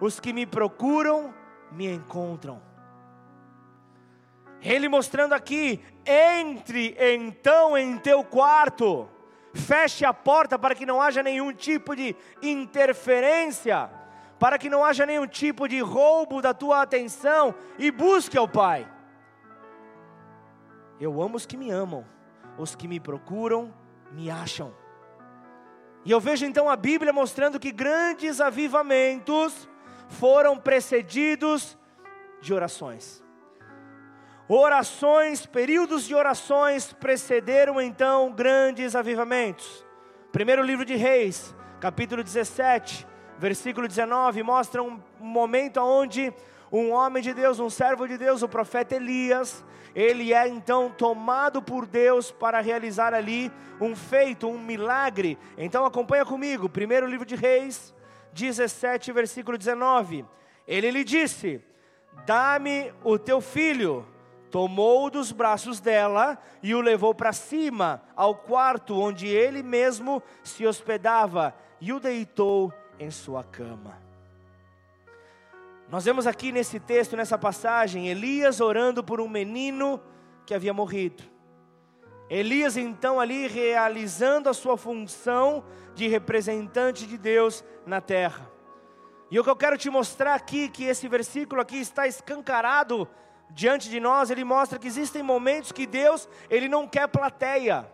[0.00, 1.34] os que me procuram
[1.72, 2.75] me encontram.
[4.66, 9.08] Ele mostrando aqui: entre então em teu quarto,
[9.54, 13.88] feche a porta para que não haja nenhum tipo de interferência,
[14.40, 18.90] para que não haja nenhum tipo de roubo da tua atenção e busque ao Pai.
[20.98, 22.04] Eu amo os que me amam,
[22.58, 23.72] os que me procuram
[24.10, 24.74] me acham.
[26.04, 29.68] E eu vejo então a Bíblia mostrando que grandes avivamentos
[30.08, 31.78] foram precedidos
[32.40, 33.25] de orações.
[34.48, 39.84] Orações, períodos de orações precederam então grandes avivamentos.
[40.30, 43.04] Primeiro livro de Reis, capítulo 17,
[43.40, 46.32] versículo 19, mostra um momento onde
[46.70, 49.64] um homem de Deus, um servo de Deus, o profeta Elias,
[49.96, 55.36] ele é então tomado por Deus para realizar ali um feito, um milagre.
[55.58, 57.92] Então acompanha comigo, primeiro livro de Reis,
[58.32, 60.24] 17, versículo 19.
[60.68, 61.60] Ele lhe disse:
[62.24, 64.06] Dá-me o teu filho
[64.56, 70.66] tomou-o dos braços dela e o levou para cima, ao quarto onde ele mesmo se
[70.66, 73.98] hospedava, e o deitou em sua cama.
[75.90, 80.00] Nós vemos aqui nesse texto, nessa passagem, Elias orando por um menino
[80.46, 81.22] que havia morrido.
[82.30, 85.64] Elias então ali realizando a sua função
[85.94, 88.50] de representante de Deus na terra.
[89.30, 93.06] E o que eu quero te mostrar aqui, que esse versículo aqui está escancarado
[93.50, 97.86] diante de nós, ele mostra que existem momentos que Deus, ele não quer plateia.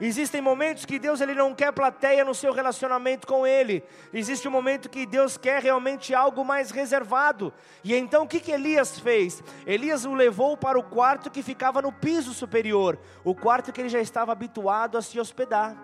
[0.00, 3.84] Existem momentos que Deus ele não quer plateia no seu relacionamento com Ele.
[4.12, 7.52] Existe um momento que Deus quer realmente algo mais reservado.
[7.84, 9.42] E então o que, que Elias fez?
[9.64, 13.88] Elias o levou para o quarto que ficava no piso superior, o quarto que ele
[13.88, 15.76] já estava habituado a se hospedar.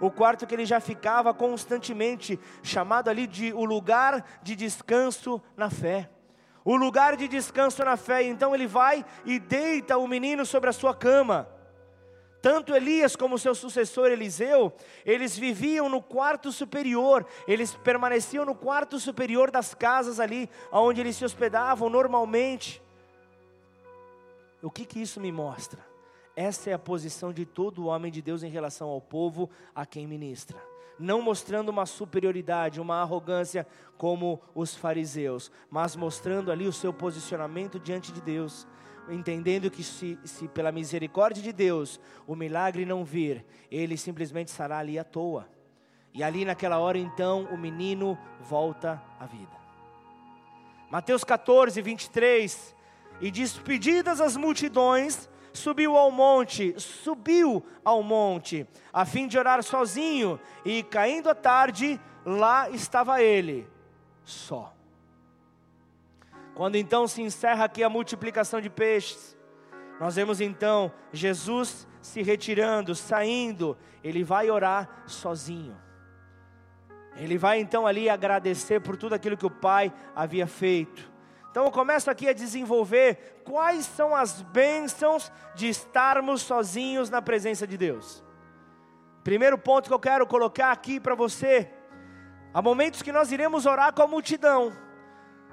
[0.00, 5.68] O quarto que ele já ficava constantemente, chamado ali de o lugar de descanso na
[5.68, 6.08] fé
[6.68, 8.22] o lugar de descanso na fé.
[8.22, 11.48] Então ele vai e deita o menino sobre a sua cama.
[12.42, 14.70] Tanto Elias como seu sucessor Eliseu,
[15.04, 21.16] eles viviam no quarto superior, eles permaneciam no quarto superior das casas ali, onde eles
[21.16, 22.82] se hospedavam normalmente.
[24.62, 25.80] O que que isso me mostra?
[26.36, 30.06] Essa é a posição de todo homem de Deus em relação ao povo a quem
[30.06, 30.58] ministra
[30.98, 37.78] não mostrando uma superioridade, uma arrogância como os fariseus, mas mostrando ali o seu posicionamento
[37.78, 38.66] diante de Deus,
[39.08, 44.78] entendendo que se, se pela misericórdia de Deus o milagre não vir, ele simplesmente estará
[44.78, 45.48] ali à toa.
[46.12, 49.56] E ali naquela hora então o menino volta à vida.
[50.90, 52.74] Mateus 14, 23,
[53.20, 55.28] e despedidas as multidões,
[55.58, 62.00] subiu ao monte, subiu ao monte, a fim de orar sozinho, e caindo a tarde,
[62.24, 63.68] lá estava ele,
[64.24, 64.72] só.
[66.54, 69.36] Quando então se encerra aqui a multiplicação de peixes,
[70.00, 75.76] nós vemos então Jesus se retirando, saindo, ele vai orar sozinho.
[77.16, 81.10] Ele vai então ali agradecer por tudo aquilo que o Pai havia feito.
[81.50, 87.66] Então eu começo aqui a desenvolver quais são as bênçãos de estarmos sozinhos na presença
[87.66, 88.22] de Deus.
[89.24, 91.70] Primeiro ponto que eu quero colocar aqui para você,
[92.52, 94.76] Há momentos que nós iremos orar com a multidão.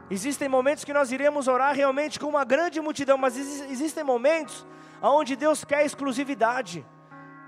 [0.09, 4.65] Existem momentos que nós iremos orar realmente com uma grande multidão, mas existem momentos
[5.01, 6.85] onde Deus quer exclusividade,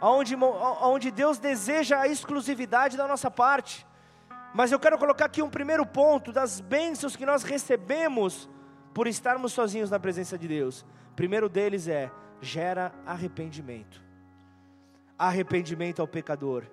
[0.01, 3.86] onde, onde Deus deseja a exclusividade da nossa parte.
[4.57, 8.49] Mas eu quero colocar aqui um primeiro ponto das bênçãos que nós recebemos
[8.91, 10.83] por estarmos sozinhos na presença de Deus.
[11.15, 12.09] Primeiro deles é
[12.41, 14.01] gera arrependimento.
[15.15, 16.63] Arrependimento ao pecador.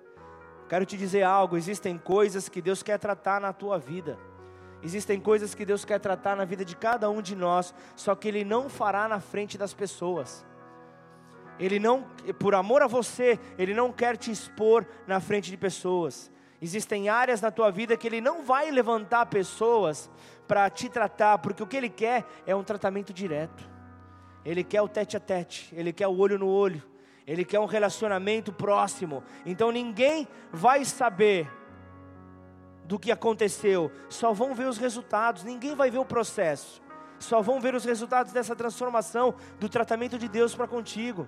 [0.67, 4.17] Quero te dizer algo: existem coisas que Deus quer tratar na tua vida.
[4.81, 8.27] Existem coisas que Deus quer tratar na vida de cada um de nós, só que
[8.27, 10.43] Ele não fará na frente das pessoas.
[11.59, 12.03] Ele não,
[12.39, 16.33] por amor a você, Ele não quer te expor na frente de pessoas.
[16.65, 20.09] Existem áreas na tua vida que Ele não vai levantar pessoas
[20.47, 23.69] para te tratar, porque o que Ele quer é um tratamento direto.
[24.43, 26.81] Ele quer o tete a tete, Ele quer o olho no olho,
[27.27, 29.23] Ele quer um relacionamento próximo.
[29.45, 31.47] Então ninguém vai saber
[32.83, 36.81] do que aconteceu, só vão ver os resultados, ninguém vai ver o processo,
[37.19, 41.27] só vão ver os resultados dessa transformação, do tratamento de Deus para contigo.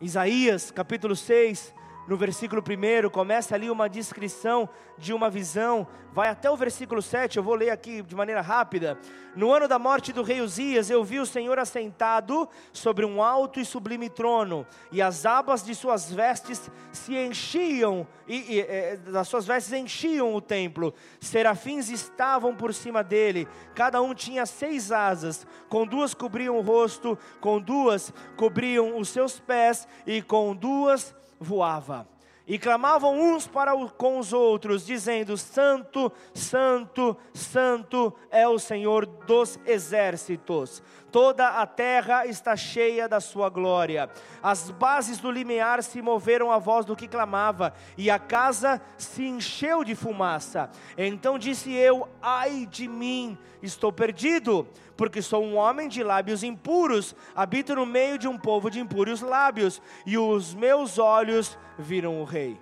[0.00, 1.74] Isaías capítulo 6,
[2.06, 7.36] no versículo 1, começa ali uma descrição de uma visão, vai até o versículo 7,
[7.36, 8.98] eu vou ler aqui de maneira rápida.
[9.34, 13.60] No ano da morte do rei Uzias, eu vi o Senhor assentado sobre um alto
[13.60, 19.26] e sublime trono, e as abas de suas vestes se enchiam, e, e é, as
[19.26, 20.94] suas vestes enchiam o templo.
[21.20, 27.18] Serafins estavam por cima dele, cada um tinha seis asas, com duas cobriam o rosto,
[27.40, 32.08] com duas cobriam os seus pés, e com duas voava.
[32.46, 39.04] E clamavam uns para o, com os outros, dizendo: Santo, Santo, Santo é o Senhor
[39.04, 40.80] dos exércitos.
[41.16, 44.10] Toda a terra está cheia da sua glória.
[44.42, 49.24] As bases do limiar se moveram à voz do que clamava, e a casa se
[49.24, 50.68] encheu de fumaça.
[50.94, 57.16] Então disse eu: Ai de mim, estou perdido porque sou um homem de lábios impuros,
[57.34, 62.24] habito no meio de um povo de impuros lábios, e os meus olhos viram o
[62.24, 62.60] Rei,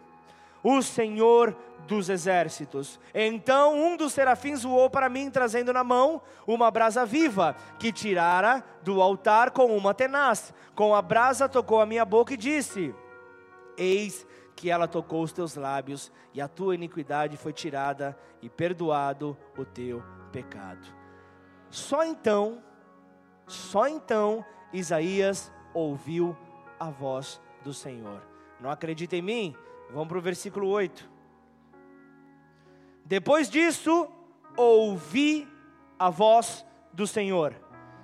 [0.63, 1.57] o Senhor
[1.87, 2.99] dos exércitos.
[3.15, 8.65] Então um dos serafins voou para mim, trazendo na mão uma brasa viva, que tirara
[8.83, 10.53] do altar com uma tenaz.
[10.75, 12.95] Com a brasa tocou a minha boca e disse:
[13.77, 19.37] Eis que ela tocou os teus lábios, e a tua iniquidade foi tirada, e perdoado
[19.57, 20.87] o teu pecado.
[21.71, 22.63] Só então,
[23.47, 26.37] só então Isaías ouviu
[26.79, 28.23] a voz do Senhor.
[28.61, 29.57] Não acredita em mim?
[29.91, 31.14] Vamos para o versículo 8.
[33.05, 34.09] Depois disso,
[34.57, 35.47] ouvi
[35.99, 37.55] a voz do Senhor,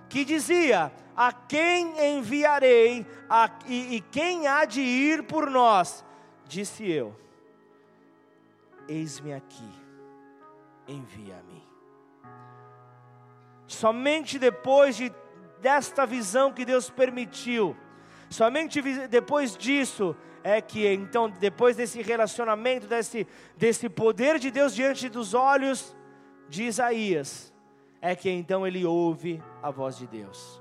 [0.08, 6.04] que dizia: A quem enviarei a, e, e quem há de ir por nós?
[6.46, 7.16] Disse eu:
[8.86, 9.70] Eis-me aqui,
[10.86, 11.66] envia-me.
[13.66, 15.12] Somente depois de,
[15.60, 17.76] desta visão que Deus permitiu,
[18.28, 23.26] somente depois disso é que então, depois desse relacionamento, desse,
[23.57, 25.94] desse poder de Deus diante dos olhos
[26.48, 27.53] de Isaías,
[28.00, 30.61] é que então ele ouve a voz de Deus.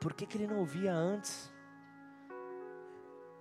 [0.00, 1.50] Por que, que ele não ouvia antes?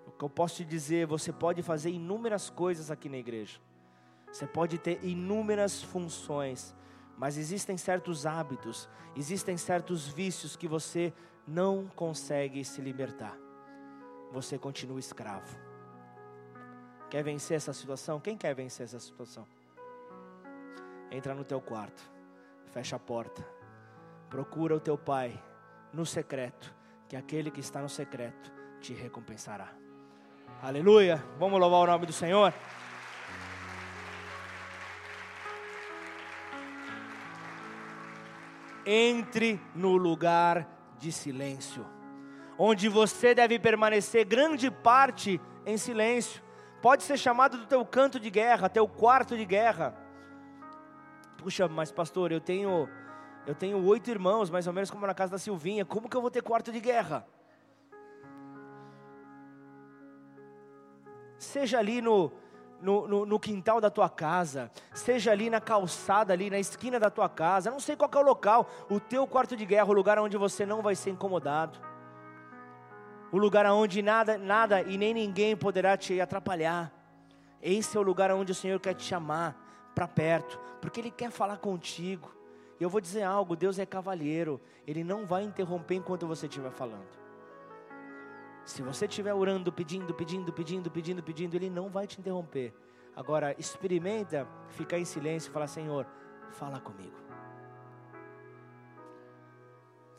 [0.06, 3.60] O que eu posso te dizer, você pode fazer inúmeras coisas aqui na igreja,
[4.32, 6.76] você pode ter inúmeras funções,
[7.18, 11.14] mas existem certos hábitos, existem certos vícios que você
[11.48, 13.41] não consegue se libertar.
[14.32, 15.60] Você continua escravo.
[17.10, 18.20] Quer vencer essa situação?
[18.20, 19.46] Quem quer vencer essa situação?
[21.12, 22.02] Entra no teu quarto,
[22.72, 23.46] fecha a porta,
[24.30, 25.38] procura o teu pai
[25.92, 26.74] no secreto,
[27.10, 29.74] que aquele que está no secreto te recompensará.
[30.62, 31.22] Aleluia!
[31.38, 32.54] Vamos louvar o nome do Senhor.
[38.86, 40.68] entre no lugar
[40.98, 41.86] de silêncio,
[42.64, 46.44] onde você deve permanecer grande parte em silêncio.
[46.80, 49.96] Pode ser chamado do teu canto de guerra, teu quarto de guerra.
[51.40, 52.88] Puxa, mas pastor, eu tenho
[53.48, 55.84] eu tenho oito irmãos, mais ou menos como na casa da Silvinha.
[55.84, 57.26] Como que eu vou ter quarto de guerra?
[61.40, 62.32] Seja ali no,
[62.80, 67.10] no, no, no, quintal da tua casa, seja ali na calçada, ali na esquina da
[67.10, 70.20] tua casa, não sei qual é o local, o teu quarto de guerra, o lugar
[70.20, 71.80] onde você não vai ser incomodado,
[73.32, 76.92] o lugar onde nada, nada e nem ninguém poderá te atrapalhar.
[77.62, 79.56] Esse é o lugar onde o Senhor quer te chamar
[79.96, 82.34] para perto, porque Ele quer falar contigo.
[82.80, 86.72] E eu vou dizer algo: Deus é cavalheiro, Ele não vai interromper enquanto você estiver
[86.72, 87.22] falando.
[88.66, 92.74] Se você estiver orando, pedindo, pedindo, pedindo, pedindo, pedindo, Ele não vai te interromper.
[93.16, 96.06] Agora, experimenta ficar em silêncio e falar: Senhor,
[96.52, 97.31] fala comigo.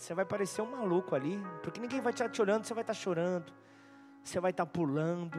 [0.03, 2.93] Você vai parecer um maluco ali, porque ninguém vai estar te olhando, você vai estar
[2.93, 3.53] chorando,
[4.21, 5.39] você vai estar pulando,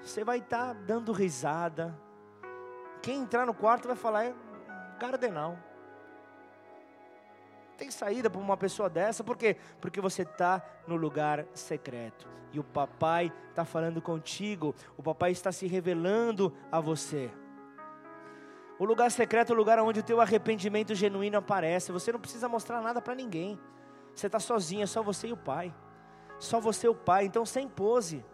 [0.00, 1.94] você vai estar dando risada.
[3.02, 4.34] Quem entrar no quarto vai falar: é
[4.98, 5.58] cardenal.
[7.76, 9.58] Tem saída para uma pessoa dessa, por quê?
[9.78, 12.26] Porque você está no lugar secreto.
[12.54, 17.30] E o papai está falando contigo, o papai está se revelando a você.
[18.78, 21.92] O lugar secreto é o lugar onde o teu arrependimento genuíno aparece.
[21.92, 23.58] Você não precisa mostrar nada para ninguém.
[24.14, 25.74] Você está sozinho, é só você e o Pai.
[26.38, 27.24] Só você e o Pai.
[27.24, 28.24] Então, sem pose.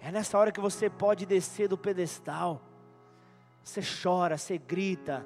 [0.00, 2.60] É nessa hora que você pode descer do pedestal.
[3.62, 5.24] Você chora, você grita,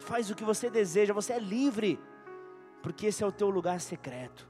[0.00, 1.14] faz o que você deseja.
[1.14, 1.98] Você é livre,
[2.82, 4.48] porque esse é o teu lugar secreto.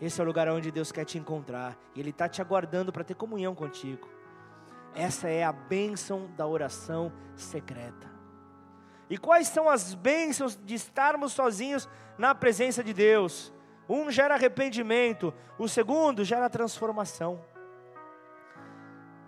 [0.00, 1.78] Esse é o lugar onde Deus quer te encontrar.
[1.94, 4.08] E Ele está te aguardando para ter comunhão contigo.
[4.94, 8.15] Essa é a bênção da oração secreta.
[9.08, 11.88] E quais são as bênçãos de estarmos sozinhos
[12.18, 13.52] na presença de Deus?
[13.88, 17.40] Um gera arrependimento, o segundo gera transformação.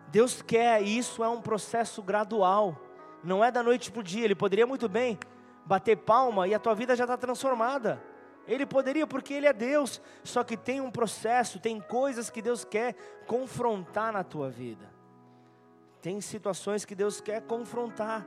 [0.08, 2.76] Deus quer, isso é um processo gradual,
[3.22, 4.24] não é da noite para o dia.
[4.24, 5.18] Ele poderia muito bem
[5.64, 8.02] bater palma e a tua vida já está transformada.
[8.48, 12.64] Ele poderia, porque Ele é Deus, só que tem um processo, tem coisas que Deus
[12.64, 12.94] quer
[13.26, 14.90] confrontar na tua vida,
[16.00, 18.26] tem situações que Deus quer confrontar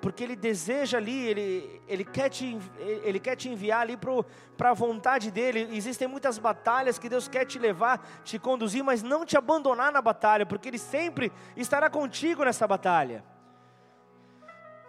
[0.00, 4.74] porque Ele deseja ali, Ele, ele, quer, te, ele quer te enviar ali para a
[4.74, 5.68] vontade dEle.
[5.76, 10.00] Existem muitas batalhas que Deus quer te levar, te conduzir, mas não te abandonar na
[10.00, 13.24] batalha, porque Ele sempre estará contigo nessa batalha.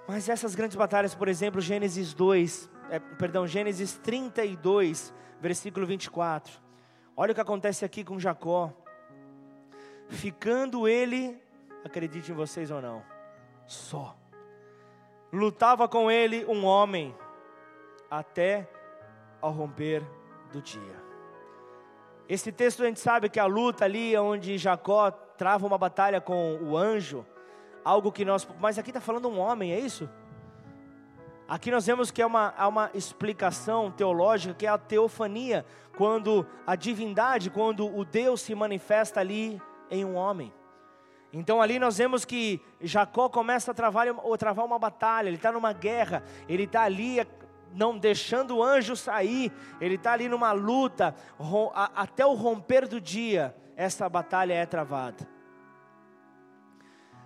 [0.07, 6.59] Mas essas grandes batalhas, por exemplo, Gênesis 2, é, perdão, Gênesis 32, versículo 24.
[7.15, 8.73] Olha o que acontece aqui com Jacó.
[10.07, 11.39] Ficando ele,
[11.83, 13.03] acredite em vocês ou não,
[13.67, 14.18] só
[15.31, 17.15] lutava com ele um homem
[18.09, 18.69] até
[19.41, 20.03] ao romper
[20.51, 20.99] do dia.
[22.27, 26.57] Esse texto a gente sabe que a luta ali onde Jacó trava uma batalha com
[26.61, 27.25] o anjo,
[27.83, 28.47] algo que nós.
[28.59, 30.07] Mas aqui está falando um homem, é isso?
[31.47, 35.65] Aqui nós vemos que é uma, há uma explicação teológica que é a teofania,
[35.97, 39.59] quando a divindade, quando o Deus se manifesta ali
[39.89, 40.53] em um homem.
[41.31, 45.51] Então ali nós vemos que Jacó começa a travar, a travar uma batalha, ele está
[45.51, 47.19] numa guerra, ele está ali
[47.73, 51.15] não deixando o anjo sair, ele está ali numa luta,
[51.95, 55.27] até o romper do dia, essa batalha é travada.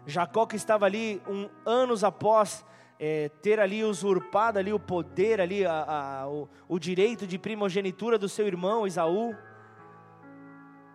[0.06, 2.66] Jacó que estava ali um, anos após
[3.00, 8.18] é, ter ali usurpado ali o poder ali a, a, o, o direito de primogenitura
[8.18, 9.36] do seu irmão Esaú.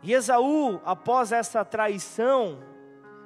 [0.03, 2.59] E Esaú, após essa traição,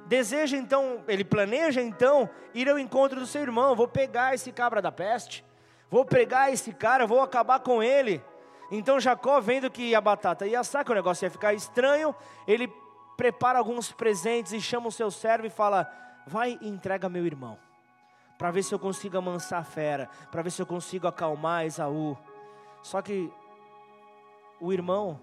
[0.05, 3.75] deseja então, ele planeja então ir ao encontro do seu irmão.
[3.75, 5.45] Vou pegar esse cabra da peste,
[5.89, 8.23] vou pegar esse cara, vou acabar com ele.
[8.71, 12.15] Então Jacó, vendo que a batata ia assar, que o negócio ia ficar estranho,
[12.47, 12.71] ele
[13.15, 15.91] prepara alguns presentes e chama o seu servo e fala:
[16.25, 17.57] Vai e entrega meu irmão,
[18.37, 22.17] para ver se eu consigo amansar a fera, para ver se eu consigo acalmar Esaú.
[22.81, 23.31] Só que
[24.59, 25.19] o irmão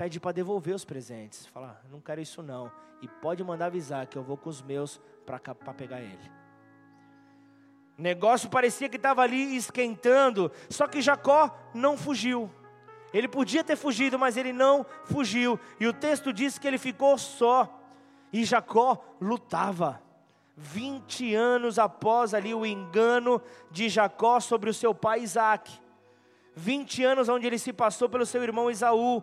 [0.00, 1.44] pede para devolver os presentes.
[1.48, 2.72] Fala, não quero isso não.
[3.02, 6.32] E pode mandar avisar que eu vou com os meus para pegar ele.
[7.98, 12.50] O negócio parecia que estava ali esquentando, só que Jacó não fugiu.
[13.12, 15.60] Ele podia ter fugido, mas ele não fugiu.
[15.78, 17.68] E o texto diz que ele ficou só.
[18.32, 20.00] E Jacó lutava.
[20.56, 25.70] 20 anos após ali o engano de Jacó sobre o seu pai Isaac.
[26.54, 29.22] 20 anos onde ele se passou pelo seu irmão Isaú.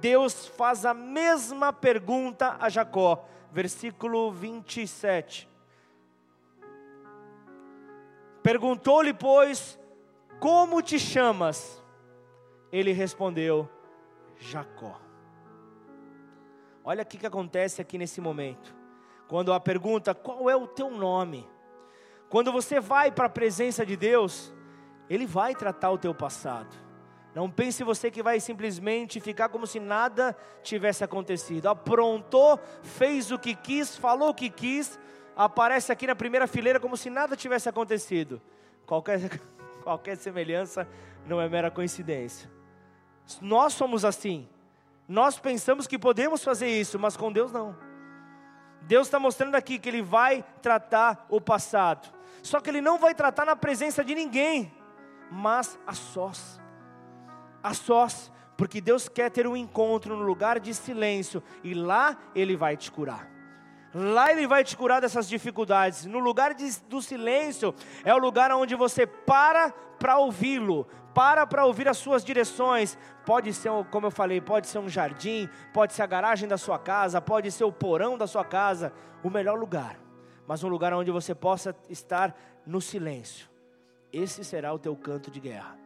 [0.00, 5.48] Deus faz a mesma pergunta a Jacó, versículo 27.
[8.42, 9.78] Perguntou-lhe, pois,
[10.38, 11.82] como te chamas?
[12.72, 13.68] Ele respondeu,
[14.38, 15.00] Jacó.
[16.82, 18.74] Olha o que acontece aqui nesse momento.
[19.28, 21.48] Quando a pergunta, qual é o teu nome?
[22.28, 24.52] Quando você vai para a presença de Deus,
[25.08, 26.74] Ele vai tratar o teu passado.
[27.40, 31.70] Não pense você que vai simplesmente ficar como se nada tivesse acontecido.
[31.70, 34.98] Aprontou, fez o que quis, falou o que quis,
[35.34, 38.42] aparece aqui na primeira fileira como se nada tivesse acontecido.
[38.84, 39.40] Qualquer,
[39.82, 40.86] qualquer semelhança
[41.24, 42.50] não é mera coincidência.
[43.40, 44.46] Nós somos assim.
[45.08, 47.74] Nós pensamos que podemos fazer isso, mas com Deus não.
[48.82, 52.12] Deus está mostrando aqui que Ele vai tratar o passado.
[52.42, 54.70] Só que Ele não vai tratar na presença de ninguém,
[55.30, 56.60] mas a sós
[57.62, 62.56] a sós, porque Deus quer ter um encontro no lugar de silêncio e lá Ele
[62.56, 63.28] vai te curar.
[63.94, 66.04] Lá Ele vai te curar dessas dificuldades.
[66.04, 71.64] No lugar de, do silêncio, é o lugar onde você para para ouvi-lo, para para
[71.64, 72.96] ouvir as suas direções.
[73.26, 76.78] Pode ser, como eu falei, pode ser um jardim, pode ser a garagem da sua
[76.78, 78.92] casa, pode ser o porão da sua casa,
[79.22, 79.98] o melhor lugar.
[80.46, 82.34] Mas um lugar onde você possa estar
[82.66, 83.48] no silêncio.
[84.12, 85.79] Esse será o teu canto de guerra.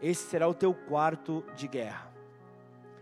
[0.00, 2.12] Esse será o teu quarto de guerra.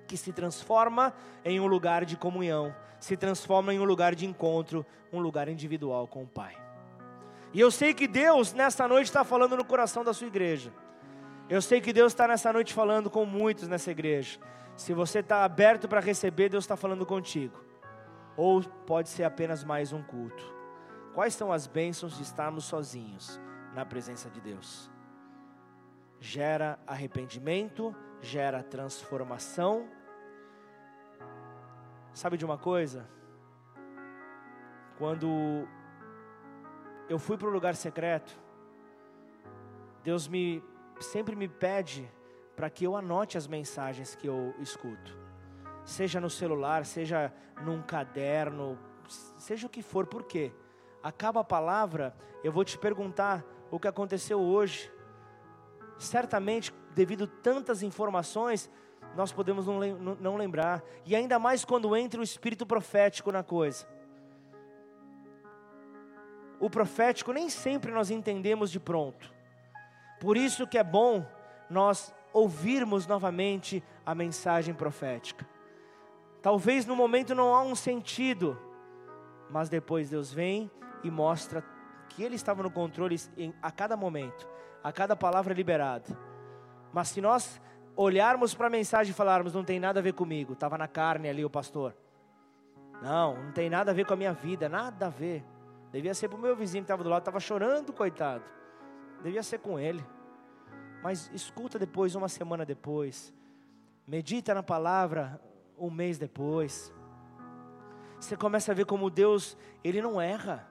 [0.06, 1.12] Que se transforma
[1.44, 6.06] em um lugar de comunhão, se transforma em um lugar de encontro, um lugar individual
[6.06, 6.56] com o Pai.
[7.52, 10.72] E eu sei que Deus nessa noite está falando no coração da sua igreja.
[11.48, 14.38] Eu sei que Deus está nessa noite falando com muitos nessa igreja.
[14.76, 17.58] Se você está aberto para receber, Deus está falando contigo.
[18.36, 20.44] Ou pode ser apenas mais um culto.
[21.14, 23.40] Quais são as bênçãos de estarmos sozinhos
[23.74, 24.90] na presença de Deus?
[26.18, 29.88] Gera arrependimento, gera transformação.
[32.12, 33.08] Sabe de uma coisa?
[34.98, 35.68] Quando
[37.08, 38.38] eu fui para o lugar secreto,
[40.02, 40.62] Deus me
[40.98, 42.10] sempre me pede
[42.56, 45.16] para que eu anote as mensagens que eu escuto.
[45.84, 48.78] Seja no celular, seja num caderno,
[49.36, 50.52] seja o que for, por quê?
[51.02, 54.90] Acaba a palavra, eu vou te perguntar o que aconteceu hoje.
[55.98, 58.70] Certamente, devido a tantas informações,
[59.14, 60.82] nós podemos não, lembrar.
[61.04, 63.86] E ainda mais quando entra o espírito profético na coisa.
[66.58, 69.32] O profético nem sempre nós entendemos de pronto.
[70.20, 71.24] Por isso que é bom
[71.68, 75.46] nós ouvirmos novamente a mensagem profética.
[76.42, 78.58] Talvez no momento não há um sentido,
[79.50, 80.70] mas depois Deus vem
[81.02, 81.64] e mostra
[82.08, 83.16] que Ele estava no controle
[83.60, 84.48] a cada momento,
[84.86, 86.16] a cada palavra liberada.
[86.92, 87.60] Mas se nós
[87.96, 91.28] olharmos para a mensagem e falarmos, não tem nada a ver comigo, estava na carne
[91.28, 91.92] ali o pastor.
[93.02, 95.44] Não, não tem nada a ver com a minha vida, nada a ver.
[95.90, 98.44] Devia ser para o meu vizinho que estava do lado, estava chorando, coitado.
[99.24, 100.06] Devia ser com ele.
[101.02, 103.34] Mas escuta depois, uma semana depois.
[104.06, 105.40] Medita na palavra
[105.76, 106.94] um mês depois.
[108.20, 110.64] Você começa a ver como Deus, Ele não erra.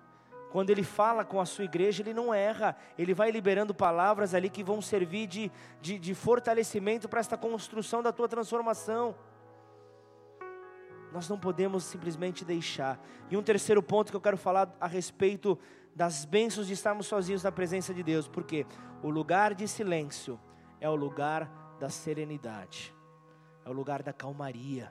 [0.56, 2.78] Quando Ele fala com a sua igreja, Ele não erra.
[2.98, 5.52] Ele vai liberando palavras ali que vão servir de,
[5.82, 9.14] de, de fortalecimento para esta construção da tua transformação.
[11.12, 13.06] Nós não podemos simplesmente deixar.
[13.30, 15.60] E um terceiro ponto que eu quero falar a respeito
[15.94, 18.66] das bênçãos de estarmos sozinhos na presença de Deus, porque
[19.04, 20.40] o lugar de silêncio
[20.80, 21.52] é o lugar
[21.82, 22.96] da serenidade,
[23.66, 24.90] é o lugar da calmaria.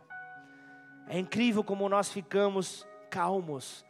[1.08, 3.82] É incrível como nós ficamos calmos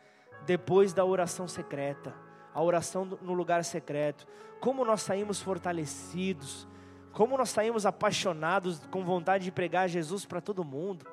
[0.46, 2.14] depois da oração secreta,
[2.52, 4.26] a oração no lugar secreto,
[4.60, 6.68] como nós saímos fortalecidos,
[7.12, 11.06] como nós saímos apaixonados, com vontade de pregar Jesus para todo mundo.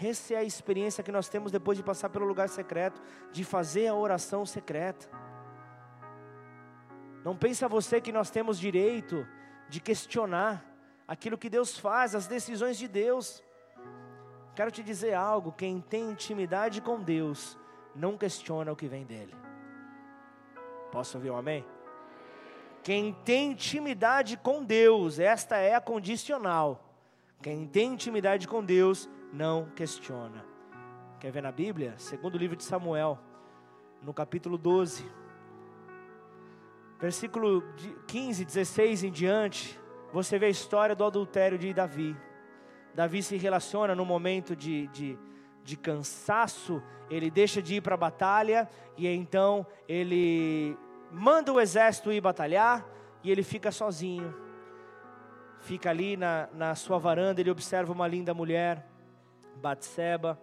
[0.00, 3.00] Essa é a experiência que nós temos depois de passar pelo lugar secreto,
[3.32, 5.08] de fazer a oração secreta.
[7.24, 9.26] Não pensa você que nós temos direito
[9.68, 10.64] de questionar
[11.06, 13.42] aquilo que Deus faz, as decisões de Deus.
[14.54, 17.58] Quero te dizer algo: quem tem intimidade com Deus,
[17.94, 19.34] não questiona o que vem dele.
[20.90, 21.64] Posso ouvir um amém?
[22.82, 26.84] Quem tem intimidade com Deus, esta é a condicional.
[27.42, 30.44] Quem tem intimidade com Deus, não questiona.
[31.20, 31.94] Quer ver na Bíblia?
[31.98, 33.18] Segundo livro de Samuel,
[34.02, 35.04] no capítulo 12,
[37.00, 37.62] versículo
[38.06, 39.78] 15, 16 em diante,
[40.12, 42.16] você vê a história do adultério de Davi.
[42.94, 45.18] Davi se relaciona no momento de, de,
[45.68, 48.66] de cansaço, ele deixa de ir para a batalha
[48.96, 50.74] e então ele
[51.12, 52.86] manda o exército ir batalhar
[53.22, 54.34] e ele fica sozinho.
[55.60, 58.86] Fica ali na, na sua varanda, ele observa uma linda mulher
[59.56, 60.40] Batseba.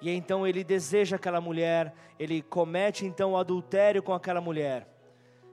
[0.00, 4.86] E então ele deseja aquela mulher, ele comete então o adultério com aquela mulher.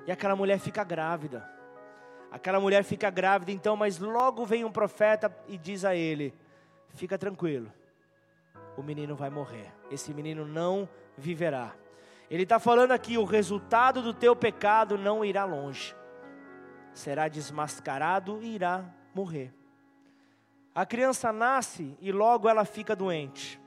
[0.06, 1.44] E aquela mulher fica grávida.
[2.32, 6.36] Aquela mulher fica grávida então, mas logo vem um profeta e diz a ele:
[6.90, 7.72] Fica tranquilo,
[8.78, 9.74] o menino vai morrer.
[9.92, 11.74] Esse menino não viverá.
[12.30, 15.96] Ele está falando aqui: o resultado do teu pecado não irá longe,
[16.94, 19.54] será desmascarado e irá morrer.
[20.76, 23.60] A criança nasce e logo ela fica doente.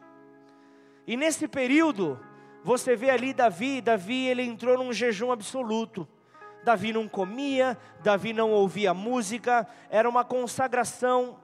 [1.07, 2.21] E nesse período,
[2.63, 6.07] você vê ali Davi, Davi ele entrou num jejum absoluto.
[6.63, 11.39] Davi não comia, Davi não ouvia música, era uma consagração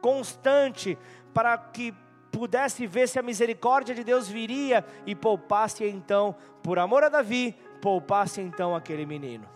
[0.00, 0.98] constante
[1.32, 1.94] para que
[2.32, 7.54] pudesse ver se a misericórdia de Deus viria e poupasse então, por amor a Davi,
[7.80, 9.46] poupasse então aquele menino.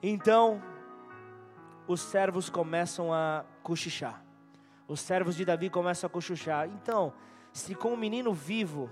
[0.00, 0.62] Então,
[1.88, 4.24] os servos começam a cochichar.
[4.86, 6.68] Os servos de Davi começam a cochichar.
[6.68, 7.12] Então,
[7.52, 8.88] se com o menino vivo,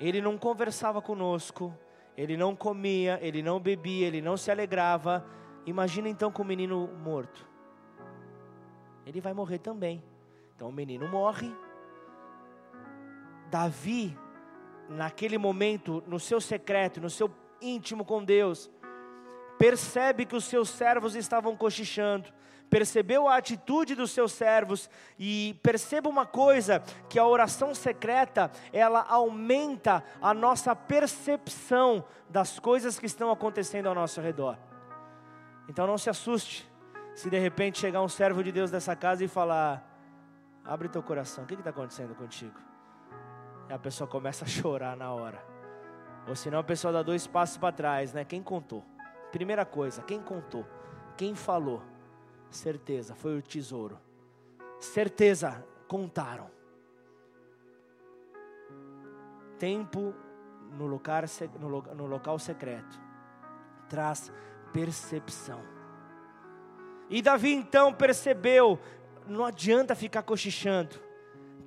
[0.00, 1.76] ele não conversava conosco,
[2.16, 5.26] ele não comia, ele não bebia, ele não se alegrava,
[5.66, 7.46] imagina então com o menino morto.
[9.04, 10.02] Ele vai morrer também.
[10.56, 11.54] Então o menino morre.
[13.50, 14.18] Davi,
[14.88, 17.30] naquele momento, no seu secreto, no seu
[17.62, 18.68] íntimo com Deus,
[19.58, 22.32] percebe que os seus servos estavam cochichando
[22.68, 29.04] percebeu a atitude dos seus servos e perceba uma coisa, que a oração secreta, ela
[29.08, 34.58] aumenta a nossa percepção das coisas que estão acontecendo ao nosso redor.
[35.68, 36.68] Então não se assuste
[37.14, 39.82] se de repente chegar um servo de Deus dessa casa e falar:
[40.66, 42.58] abre teu coração, o que está acontecendo contigo?
[43.68, 45.42] E a pessoa começa a chorar na hora.
[46.28, 48.24] Ou senão a pessoa dá dois passos para trás, né?
[48.24, 48.84] Quem contou?
[49.30, 50.66] Primeira coisa, quem contou?
[51.16, 51.82] Quem falou?
[52.50, 53.98] Certeza, foi o tesouro.
[54.80, 56.50] Certeza, contaram.
[59.58, 60.14] Tempo
[60.72, 61.22] no local,
[61.94, 63.06] no local secreto
[63.88, 64.32] traz
[64.72, 65.60] percepção.
[67.08, 68.78] E Davi então percebeu:
[69.26, 71.06] não adianta ficar cochichando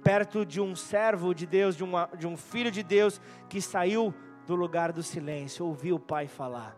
[0.03, 4.13] perto de um servo de Deus, de, uma, de um filho de Deus que saiu
[4.45, 6.75] do lugar do silêncio, ouviu o pai falar.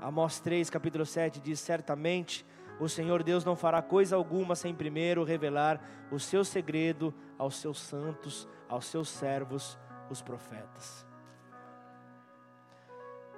[0.00, 2.44] Amós 3, capítulo 7 diz: Certamente
[2.78, 5.80] o Senhor Deus não fará coisa alguma sem primeiro revelar
[6.10, 9.78] o seu segredo aos seus santos, aos seus servos,
[10.10, 11.06] os profetas.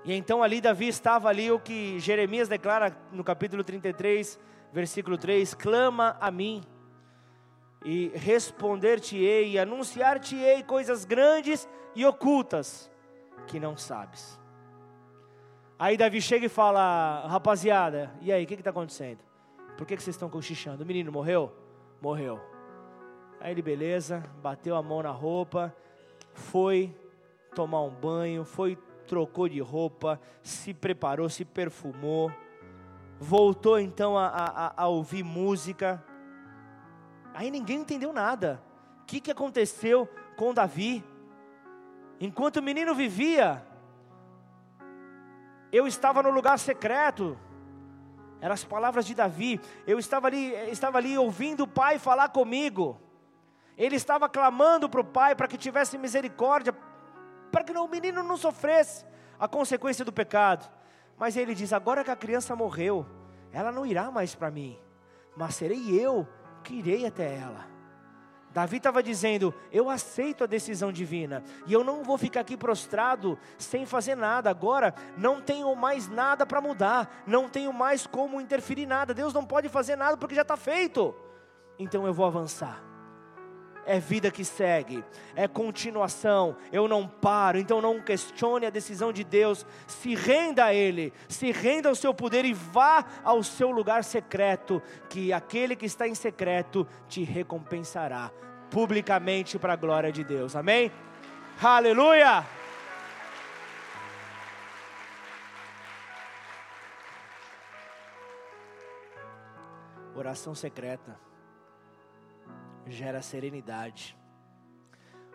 [0.05, 4.38] E então ali Davi estava ali o que Jeremias declara no capítulo 33,
[4.72, 6.62] versículo 3: clama a mim
[7.84, 12.90] e responder-te-ei e anunciar-te-ei coisas grandes e ocultas
[13.46, 14.38] que não sabes.
[15.78, 19.20] Aí Davi chega e fala, rapaziada, e aí, o que está acontecendo?
[19.76, 20.82] Por que, que vocês estão cochichando?
[20.82, 21.52] O menino morreu?
[22.02, 22.40] Morreu.
[23.40, 25.74] Aí ele, beleza, bateu a mão na roupa,
[26.34, 26.92] foi
[27.54, 32.32] tomar um banho, foi, trocou de roupa, se preparou, se perfumou,
[33.20, 36.02] voltou então a, a, a ouvir música.
[37.34, 38.62] Aí ninguém entendeu nada.
[39.02, 41.04] O que, que aconteceu com Davi?
[42.20, 43.64] Enquanto o menino vivia,
[45.72, 47.38] eu estava no lugar secreto,
[48.40, 49.60] eram as palavras de Davi.
[49.86, 53.00] Eu estava ali, estava ali ouvindo o pai falar comigo.
[53.76, 56.74] Ele estava clamando para o pai para que tivesse misericórdia,
[57.52, 59.04] para que o menino não sofresse
[59.38, 60.68] a consequência do pecado.
[61.18, 63.06] Mas ele diz: agora que a criança morreu,
[63.52, 64.78] ela não irá mais para mim,
[65.36, 66.26] mas serei eu
[66.62, 67.66] que irei até ela.
[68.52, 73.38] Davi estava dizendo: Eu aceito a decisão divina, e eu não vou ficar aqui prostrado
[73.58, 74.50] sem fazer nada.
[74.50, 79.12] Agora não tenho mais nada para mudar, não tenho mais como interferir nada.
[79.12, 81.14] Deus não pode fazer nada porque já está feito.
[81.78, 82.88] Então eu vou avançar.
[83.91, 85.03] É vida que segue,
[85.34, 86.55] é continuação.
[86.70, 89.64] Eu não paro, então não questione a decisão de Deus.
[89.86, 94.82] Se renda a Ele, se renda ao seu poder e vá ao seu lugar secreto,
[95.09, 98.30] que aquele que está em secreto te recompensará
[98.70, 100.55] publicamente para a glória de Deus.
[100.55, 100.93] Amém?
[101.59, 102.45] Aleluia!
[110.14, 111.28] Oração secreta
[112.91, 114.16] gera serenidade.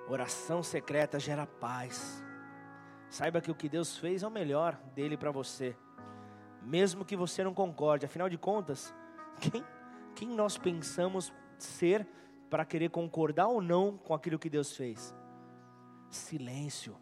[0.07, 2.23] Oração secreta gera paz.
[3.09, 5.75] Saiba que o que Deus fez é o melhor dele para você,
[6.61, 8.05] mesmo que você não concorde.
[8.05, 8.93] Afinal de contas,
[9.39, 9.63] quem,
[10.15, 12.07] quem nós pensamos ser
[12.49, 15.15] para querer concordar ou não com aquilo que Deus fez?
[16.09, 16.97] Silêncio.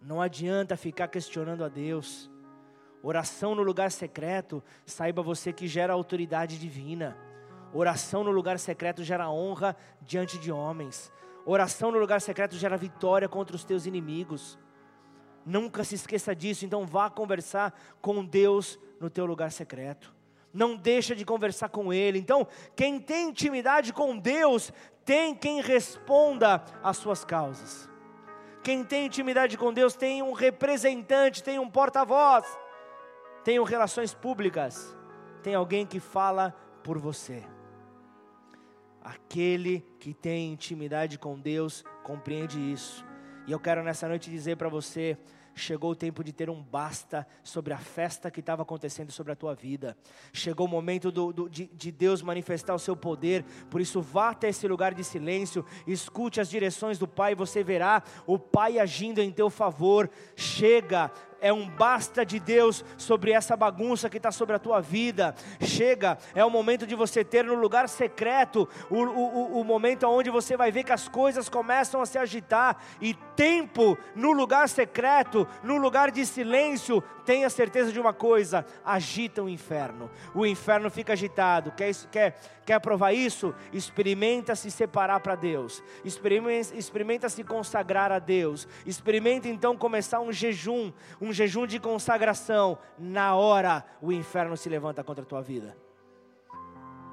[0.00, 2.30] Não adianta ficar questionando a Deus.
[3.02, 7.16] Oração no lugar secreto, saiba você que gera autoridade divina.
[7.76, 11.12] Oração no lugar secreto gera honra diante de homens.
[11.44, 14.58] Oração no lugar secreto gera vitória contra os teus inimigos.
[15.44, 20.16] Nunca se esqueça disso, então vá conversar com Deus no teu lugar secreto
[20.56, 22.18] não deixa de conversar com Ele.
[22.18, 24.72] Então, quem tem intimidade com Deus,
[25.04, 27.90] tem quem responda às suas causas.
[28.62, 32.46] Quem tem intimidade com Deus tem um representante, tem um porta-voz,
[33.44, 34.96] tem relações públicas,
[35.42, 37.44] tem alguém que fala por você.
[39.06, 43.04] Aquele que tem intimidade com Deus compreende isso.
[43.46, 45.16] E eu quero nessa noite dizer para você:
[45.54, 49.36] chegou o tempo de ter um basta sobre a festa que estava acontecendo sobre a
[49.36, 49.96] tua vida.
[50.32, 54.30] Chegou o momento do, do, de, de Deus manifestar o seu poder, por isso vá
[54.30, 59.20] até esse lugar de silêncio, escute as direções do Pai, você verá o Pai agindo
[59.20, 60.10] em teu favor.
[60.34, 65.34] Chega, é um basta de Deus sobre essa bagunça que está sobre a tua vida.
[65.60, 70.30] Chega, é o momento de você ter no lugar secreto, o, o, o momento onde
[70.30, 75.46] você vai ver que as coisas começam a se agitar, e tempo no lugar secreto,
[75.62, 80.10] no lugar de silêncio, tenha certeza de uma coisa: agita o inferno.
[80.34, 81.72] O inferno fica agitado.
[81.72, 83.54] Quer, quer, quer provar isso?
[83.72, 90.32] Experimenta se separar para Deus, experimenta, experimenta se consagrar a Deus, experimenta então começar um
[90.32, 92.78] jejum, um jejum de consagração.
[92.98, 95.76] Na hora, o inferno se levanta contra a tua vida.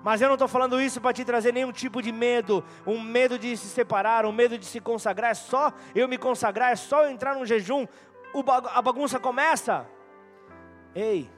[0.04, 3.40] Mas eu não estou falando isso para te trazer nenhum tipo de medo, um medo
[3.40, 5.32] de se separar, um medo de se consagrar.
[5.32, 7.88] É só eu me consagrar, é só eu entrar num jejum,
[8.74, 9.88] a bagunça começa.
[10.94, 11.30] Ei,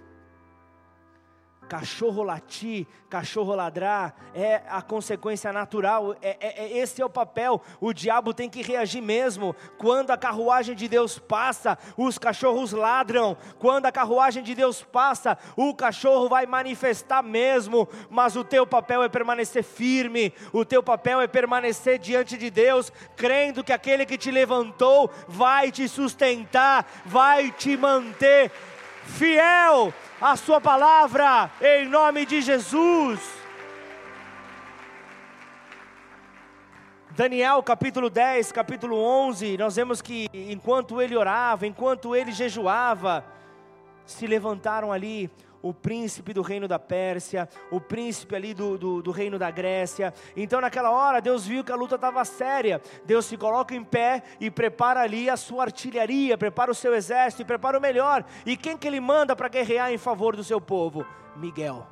[1.68, 7.61] cachorro latir, cachorro ladrar, é a consequência natural, é, é, é, esse é o papel.
[7.80, 9.55] O diabo tem que reagir mesmo.
[9.78, 13.38] Quando a carruagem de Deus passa, os cachorros ladram.
[13.57, 17.88] Quando a carruagem de Deus passa, o cachorro vai manifestar mesmo.
[18.09, 22.91] Mas o teu papel é permanecer firme, o teu papel é permanecer diante de Deus,
[23.16, 28.51] crendo que aquele que te levantou vai te sustentar, vai te manter
[29.05, 33.20] fiel à Sua palavra, em nome de Jesus.
[37.11, 43.26] Daniel capítulo 10, capítulo 11, nós vemos que enquanto ele orava, enquanto ele jejuava,
[44.05, 45.30] se levantaram ali
[45.66, 50.13] o príncipe do reino da Pérsia, o príncipe ali do, do, do reino da Grécia.
[50.38, 52.80] Então, naquela hora, Deus viu que a luta estava séria.
[53.03, 57.41] Deus se coloca em pé e prepara ali a sua artilharia, prepara o seu exército
[57.41, 58.24] e prepara o melhor.
[58.45, 61.03] E quem que ele manda para guerrear em favor do seu povo?
[61.36, 61.88] Miguel.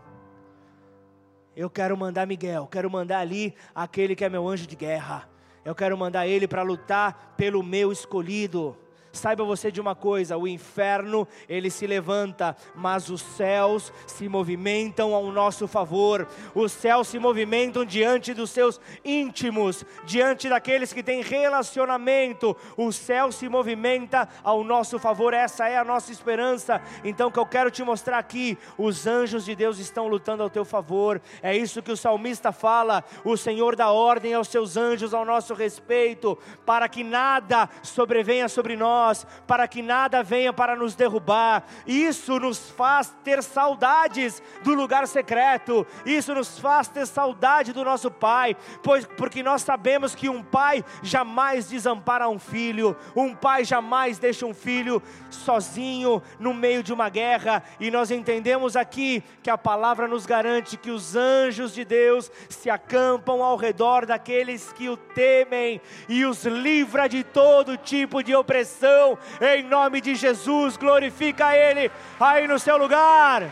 [1.55, 5.27] Eu quero mandar Miguel, quero mandar ali aquele que é meu anjo de guerra.
[5.65, 8.77] Eu quero mandar ele para lutar pelo meu escolhido.
[9.13, 15.13] Saiba você de uma coisa: o inferno ele se levanta, mas os céus se movimentam
[15.13, 16.27] ao nosso favor.
[16.55, 22.57] Os céus se movimentam diante dos seus íntimos, diante daqueles que têm relacionamento.
[22.75, 25.31] O céu se movimenta ao nosso favor.
[25.31, 26.81] Essa é a nossa esperança.
[27.03, 30.65] Então, que eu quero te mostrar aqui: os anjos de Deus estão lutando ao teu
[30.65, 31.21] favor.
[31.43, 33.03] É isso que o salmista fala.
[33.23, 36.35] O Senhor dá ordem aos seus anjos ao nosso respeito,
[36.65, 41.63] para que nada sobrevenha sobre nós nós, para que nada venha para nos derrubar.
[41.85, 48.09] Isso nos faz ter saudades do lugar secreto, isso nos faz ter saudade do nosso
[48.09, 54.19] Pai, pois porque nós sabemos que um pai jamais desampara um filho, um pai jamais
[54.19, 59.57] deixa um filho sozinho no meio de uma guerra, e nós entendemos aqui que a
[59.57, 64.95] palavra nos garante que os anjos de Deus se acampam ao redor daqueles que o
[64.95, 68.92] temem e os livra de todo tipo de opressão
[69.41, 73.49] em nome de Jesus, glorifica Ele aí no seu lugar.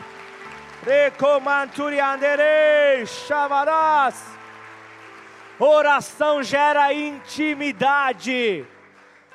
[5.59, 8.65] Oração gera intimidade.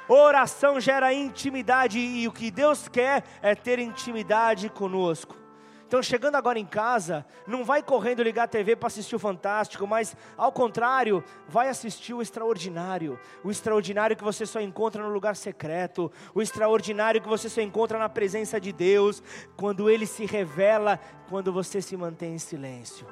[0.08, 5.45] Oração gera intimidade e o que Deus quer é ter intimidade conosco.
[5.86, 9.86] Então, chegando agora em casa, não vai correndo ligar a TV para assistir o Fantástico,
[9.86, 13.18] mas ao contrário, vai assistir o extraordinário.
[13.44, 17.98] O extraordinário que você só encontra no lugar secreto, o extraordinário que você só encontra
[17.98, 19.22] na presença de Deus,
[19.56, 23.06] quando ele se revela, quando você se mantém em silêncio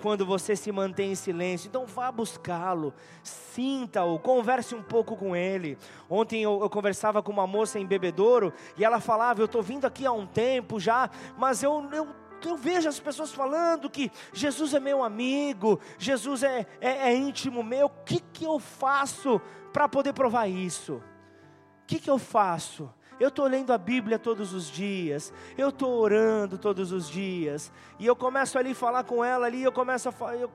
[0.00, 1.68] quando você se mantém em silêncio.
[1.68, 2.92] Então vá buscá-lo,
[3.22, 5.78] sinta-o, converse um pouco com ele.
[6.08, 9.86] Ontem eu, eu, conversava com uma moça em Bebedouro e ela falava: Eu estou vindo
[9.86, 12.08] aqui há um tempo já, mas eu, eu
[12.42, 17.62] eu vejo as pessoas falando que Jesus é meu amigo, Jesus é, é, é íntimo
[17.62, 17.86] meu.
[17.86, 19.38] O que, que eu faço
[19.72, 20.94] para poder provar isso?
[20.94, 22.90] O que, que eu faço?
[23.20, 28.06] Eu estou lendo a Bíblia todos os dias, eu estou orando todos os dias, e
[28.06, 30.48] eu começo ali a falar com ela ali, eu começo a, eu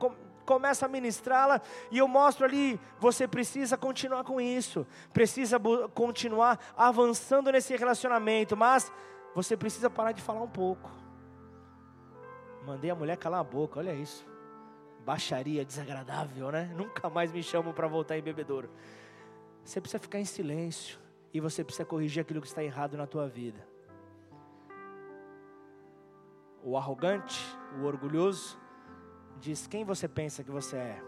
[0.44, 1.62] começo a ministrá-la
[1.92, 5.60] e eu mostro ali, você precisa continuar com isso, precisa
[5.94, 8.92] continuar avançando nesse relacionamento, mas
[9.36, 10.90] você precisa parar de falar um pouco.
[12.66, 14.26] Mandei a mulher calar a boca, olha isso.
[15.06, 16.72] Baixaria desagradável, né?
[16.76, 18.72] Nunca mais me chamam para voltar em bebedouro.
[19.64, 21.05] Você precisa ficar em silêncio
[21.36, 23.68] e você precisa corrigir aquilo que está errado na tua vida.
[26.64, 27.38] O arrogante,
[27.78, 28.58] o orgulhoso,
[29.38, 31.04] diz quem você pensa que você é,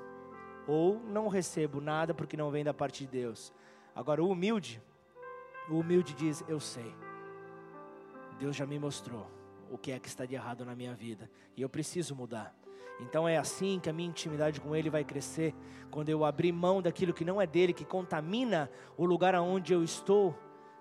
[0.67, 3.53] ou não recebo nada porque não vem da parte de Deus.
[3.95, 4.84] Agora, o humilde
[5.69, 6.93] O humilde diz: Eu sei.
[8.38, 9.32] Deus já me mostrou
[9.71, 12.53] o que é que está de errado na minha vida e eu preciso mudar.
[12.99, 15.53] Então é assim que a minha intimidade com Ele vai crescer,
[15.91, 19.83] quando eu abrir mão daquilo que não é dele, que contamina o lugar aonde eu
[19.83, 20.37] estou,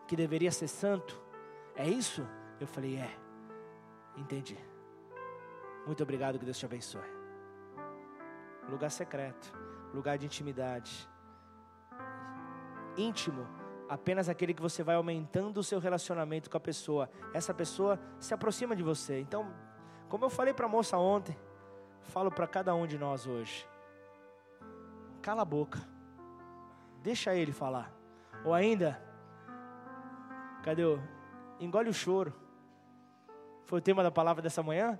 [0.06, 1.20] que deveria ser santo.
[1.74, 2.26] É isso?
[2.58, 3.10] Eu falei, é.
[4.16, 4.56] Entendi.
[5.86, 7.02] Muito obrigado, que Deus te abençoe.
[8.68, 9.52] Lugar secreto,
[9.94, 11.08] lugar de intimidade.
[12.96, 13.46] Íntimo,
[13.88, 17.10] apenas aquele que você vai aumentando o seu relacionamento com a pessoa.
[17.32, 19.20] Essa pessoa se aproxima de você.
[19.20, 19.46] Então,
[20.08, 21.36] como eu falei para a moça ontem,
[22.06, 23.68] falo para cada um de nós hoje.
[25.22, 25.78] Cala a boca.
[27.02, 27.92] Deixa ele falar.
[28.44, 29.00] Ou ainda,
[30.62, 31.00] cadê o?
[31.58, 32.32] Engole o choro.
[33.64, 34.98] Foi o tema da palavra dessa manhã?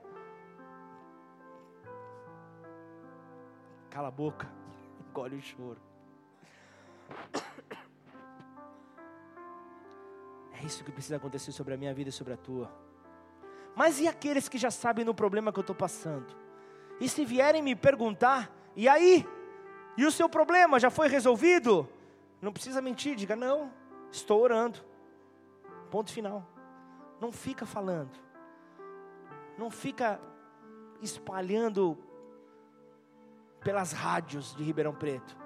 [3.91, 4.49] Cala a boca.
[5.09, 5.81] Engole o choro.
[10.53, 12.71] É isso que precisa acontecer sobre a minha vida e sobre a tua.
[13.75, 16.46] Mas e aqueles que já sabem no problema que eu estou passando?
[17.01, 19.27] E se vierem me perguntar, e aí?
[19.97, 21.89] E o seu problema já foi resolvido?
[22.41, 23.73] Não precisa mentir, diga não,
[24.11, 24.81] estou orando.
[25.91, 26.47] Ponto final.
[27.21, 28.19] Não fica falando.
[29.57, 30.21] Não fica
[31.01, 31.99] espalhando
[33.61, 35.37] pelas rádios de Ribeirão Preto.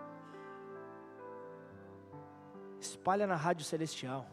[2.80, 4.26] Espalha na rádio celestial.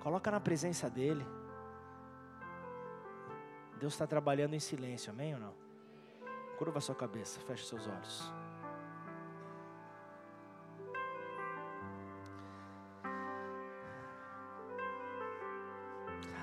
[0.00, 1.24] Coloca na presença dele.
[3.82, 5.52] Deus está trabalhando em silêncio, amém ou não?
[6.56, 8.32] Curva sua cabeça, feche seus olhos.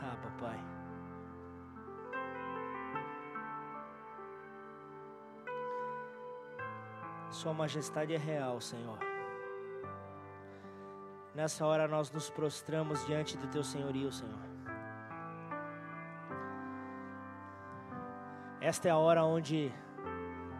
[0.04, 0.60] Ah, papai.
[7.32, 9.00] Sua majestade é real, Senhor.
[11.34, 14.49] Nessa hora nós nos prostramos diante do teu senhorio, Senhor.
[18.62, 19.72] Esta é a hora onde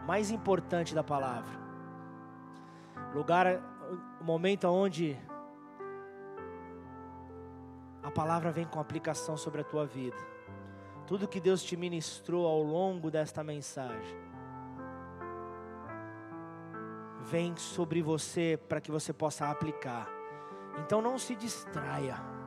[0.06, 1.58] mais importante da palavra.
[3.14, 3.46] Lugar,
[4.20, 5.18] o momento onde
[8.02, 10.16] a palavra vem com aplicação sobre a tua vida.
[11.06, 14.18] Tudo que Deus te ministrou ao longo desta mensagem
[17.22, 20.08] vem sobre você para que você possa aplicar.
[20.78, 22.39] Então não se distraia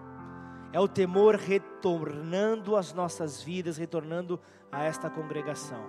[0.73, 4.39] é o temor retornando às nossas vidas, retornando
[4.71, 5.79] a esta congregação.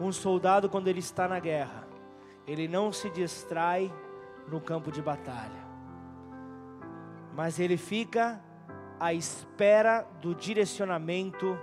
[0.00, 1.86] Um soldado, quando ele está na guerra,
[2.44, 3.94] ele não se distrai
[4.48, 5.64] no campo de batalha,
[7.32, 8.42] mas ele fica
[8.98, 11.56] à espera do direcionamento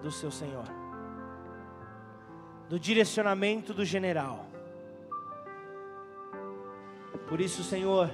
[0.00, 0.64] do seu Senhor,
[2.68, 4.46] do direcionamento do general.
[7.28, 8.10] Por isso, Senhor,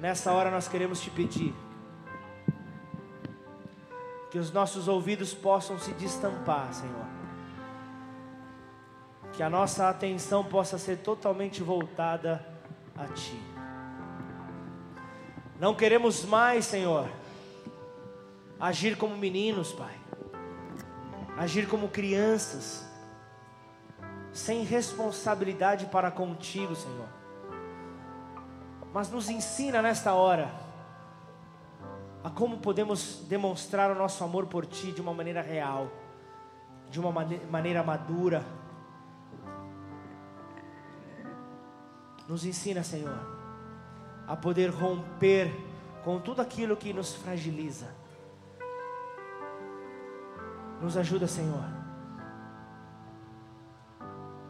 [0.00, 1.54] Nessa hora nós queremos te pedir
[4.30, 7.04] que os nossos ouvidos possam se destampar, Senhor.
[9.34, 12.42] Que a nossa atenção possa ser totalmente voltada
[12.96, 13.38] a Ti.
[15.58, 17.06] Não queremos mais, Senhor,
[18.58, 19.94] agir como meninos, Pai.
[21.36, 22.88] Agir como crianças,
[24.32, 27.19] sem responsabilidade para contigo, Senhor
[28.92, 30.50] mas nos ensina nesta hora
[32.22, 35.90] a como podemos demonstrar o nosso amor por Ti de uma maneira real,
[36.90, 37.10] de uma
[37.50, 38.44] maneira madura.
[42.28, 43.18] Nos ensina, Senhor,
[44.26, 45.50] a poder romper
[46.04, 47.88] com tudo aquilo que nos fragiliza.
[50.82, 51.64] Nos ajuda, Senhor,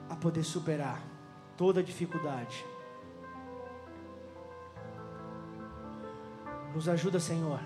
[0.08, 1.00] a poder superar
[1.56, 2.64] toda dificuldade
[6.74, 7.60] Nos ajuda, Senhor,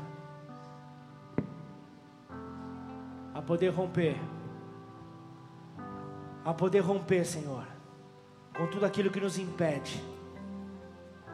[3.35, 4.17] a poder romper,
[6.45, 7.67] a poder romper, Senhor,
[8.57, 10.03] com tudo aquilo que nos impede,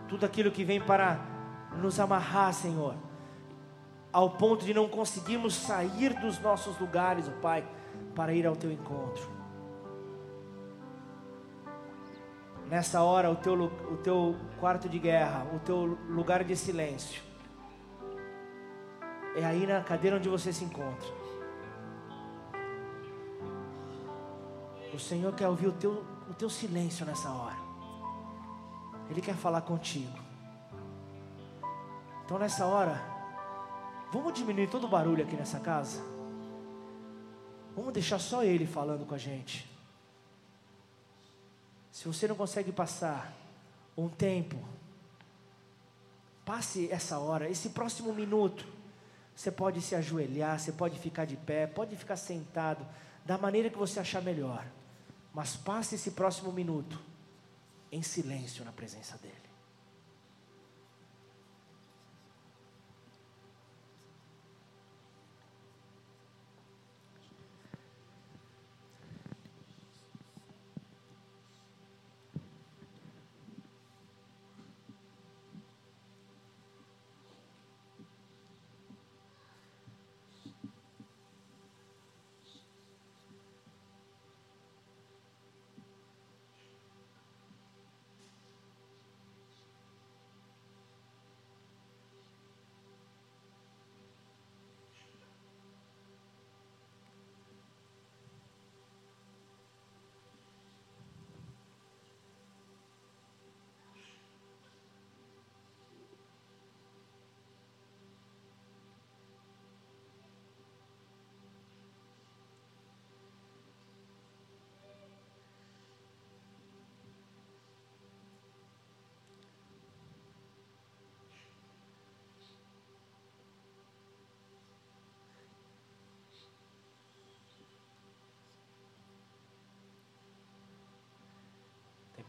[0.09, 1.21] tudo aquilo que vem para
[1.81, 2.97] nos amarrar, Senhor,
[4.13, 7.65] ao ponto de não conseguirmos sair dos nossos lugares, oh Pai,
[8.15, 9.41] para ir ao Teu encontro.
[12.69, 17.21] Nessa hora, o teu, o teu quarto de guerra, o teu lugar de silêncio,
[19.37, 21.09] é aí na cadeira onde você se encontra.
[24.93, 27.57] O Senhor quer ouvir o teu, o teu silêncio nessa hora.
[29.09, 30.19] Ele quer falar contigo.
[32.25, 33.01] Então nessa hora,
[34.13, 36.01] vamos diminuir todo o barulho aqui nessa casa.
[37.75, 39.71] Vamos deixar só Ele falando com a gente.
[41.91, 43.33] Se você não consegue passar
[43.97, 44.57] um tempo.
[46.45, 48.67] Passe essa hora, esse próximo minuto.
[49.41, 52.87] Você pode se ajoelhar, você pode ficar de pé, pode ficar sentado,
[53.25, 54.67] da maneira que você achar melhor.
[55.33, 57.01] Mas passe esse próximo minuto
[57.91, 59.40] em silêncio na presença dEle.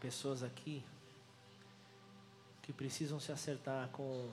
[0.02, 0.82] Pessoas aqui
[2.60, 4.32] que precisam se acertar com,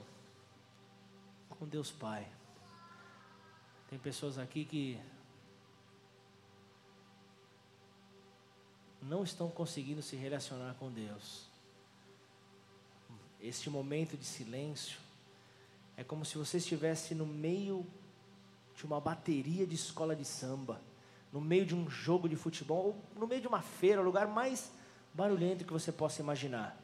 [1.48, 2.26] com Deus Pai.
[3.88, 5.00] Tem pessoas aqui que
[9.00, 11.46] não estão conseguindo se relacionar com Deus.
[13.40, 14.98] Este momento de silêncio
[15.96, 17.86] é como se você estivesse no meio
[18.74, 20.82] de uma bateria de escola de samba,
[21.32, 24.26] no meio de um jogo de futebol, ou no meio de uma feira, o lugar
[24.26, 24.72] mais
[25.12, 26.76] barulhento que você possa imaginar.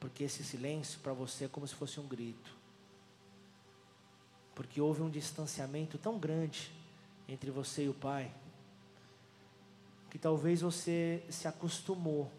[0.00, 2.56] Porque esse silêncio para você é como se fosse um grito.
[4.54, 6.72] Porque houve um distanciamento tão grande
[7.28, 8.32] entre você e o Pai,
[10.10, 12.32] que talvez você se acostumou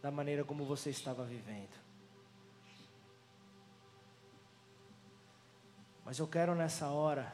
[0.00, 1.84] da maneira como você estava vivendo.
[6.04, 7.32] Mas eu quero nessa hora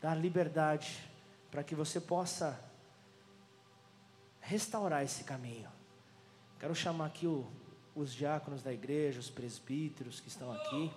[0.00, 1.08] dar liberdade
[1.50, 2.58] para que você possa
[4.42, 5.70] restaurar esse caminho.
[6.58, 7.46] Quero chamar aqui o,
[7.94, 10.92] os diáconos da igreja, os presbíteros que estão aqui,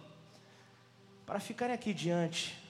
[1.25, 2.61] para ficarem aqui diante,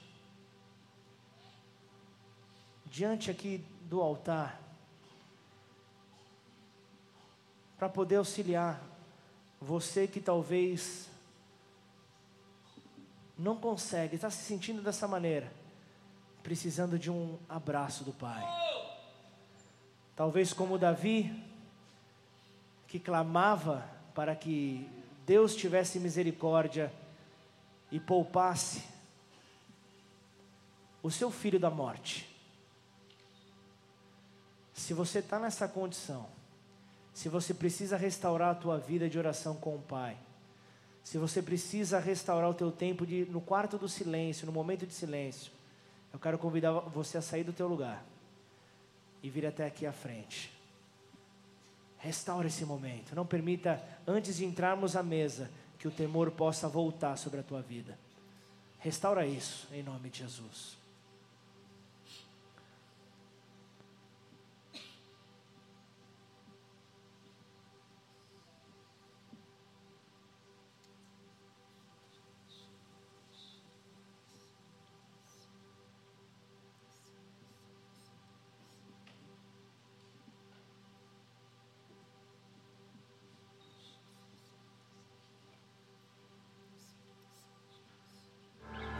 [2.84, 4.60] diante aqui do altar,
[7.76, 8.80] para poder auxiliar
[9.60, 11.08] você que talvez
[13.36, 15.52] não consegue, está se sentindo dessa maneira,
[16.42, 18.42] precisando de um abraço do Pai.
[20.16, 21.30] Talvez como Davi,
[22.88, 24.88] que clamava para que
[25.26, 26.90] Deus tivesse misericórdia
[27.92, 28.82] e poupasse
[31.02, 32.34] o seu filho da morte.
[34.72, 36.26] Se você está nessa condição,
[37.12, 40.16] se você precisa restaurar a tua vida de oração com o Pai,
[41.04, 44.94] se você precisa restaurar o teu tempo de, no quarto do silêncio, no momento de
[44.94, 45.52] silêncio,
[46.10, 48.02] eu quero convidar você a sair do teu lugar
[49.22, 50.52] e vir até aqui à frente.
[51.98, 53.14] Restaure esse momento.
[53.14, 57.62] Não permita, antes de entrarmos à mesa, que o temor possa voltar sobre a tua
[57.62, 57.98] vida.
[58.78, 60.76] Restaura isso, em nome de Jesus.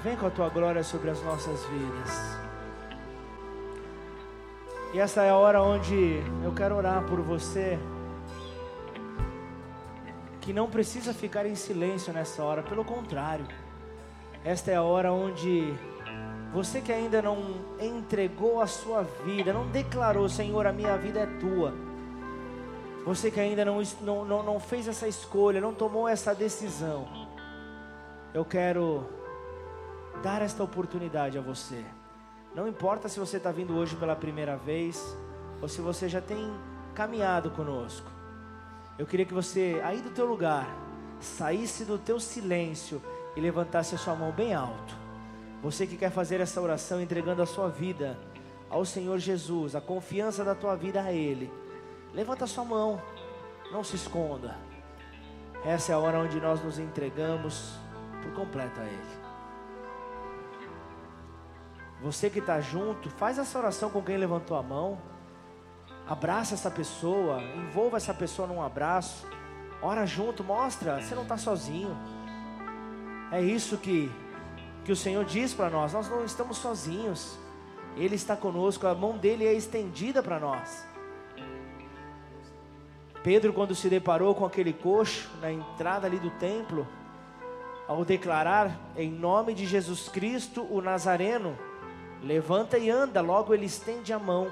[0.06, 2.38] Vem com a tua glória sobre as nossas vidas.
[4.94, 7.76] E essa é a hora onde eu quero orar por você.
[10.40, 13.48] Que não precisa ficar em silêncio nessa hora, pelo contrário.
[14.44, 15.74] Esta é a hora onde
[16.52, 21.26] você que ainda não entregou a sua vida, não declarou, Senhor, a minha vida é
[21.26, 21.74] tua.
[23.04, 27.08] Você que ainda não, não, não fez essa escolha, não tomou essa decisão.
[28.32, 29.15] Eu quero
[30.22, 31.84] dar esta oportunidade a você.
[32.54, 35.16] Não importa se você está vindo hoje pela primeira vez
[35.60, 36.50] ou se você já tem
[36.94, 38.10] caminhado conosco.
[38.98, 40.66] Eu queria que você, aí do teu lugar,
[41.20, 43.02] saísse do teu silêncio
[43.36, 44.96] e levantasse a sua mão bem alto.
[45.62, 48.18] Você que quer fazer essa oração entregando a sua vida
[48.70, 51.52] ao Senhor Jesus, a confiança da tua vida a Ele.
[52.14, 53.00] Levanta a sua mão.
[53.70, 54.56] Não se esconda.
[55.64, 57.74] Essa é a hora onde nós nos entregamos
[58.22, 59.25] por completo a Ele.
[62.02, 64.98] Você que está junto, faz essa oração com quem levantou a mão.
[66.06, 69.26] Abraça essa pessoa, envolva essa pessoa num abraço.
[69.82, 71.96] Ora junto, mostra, você não está sozinho.
[73.32, 74.10] É isso que,
[74.84, 77.38] que o Senhor diz para nós: nós não estamos sozinhos.
[77.96, 80.86] Ele está conosco, a mão dele é estendida para nós.
[83.22, 86.86] Pedro, quando se deparou com aquele coxo na entrada ali do templo,
[87.88, 91.58] ao declarar em nome de Jesus Cristo, o Nazareno,
[92.22, 94.50] levanta e anda, logo ele estende a mão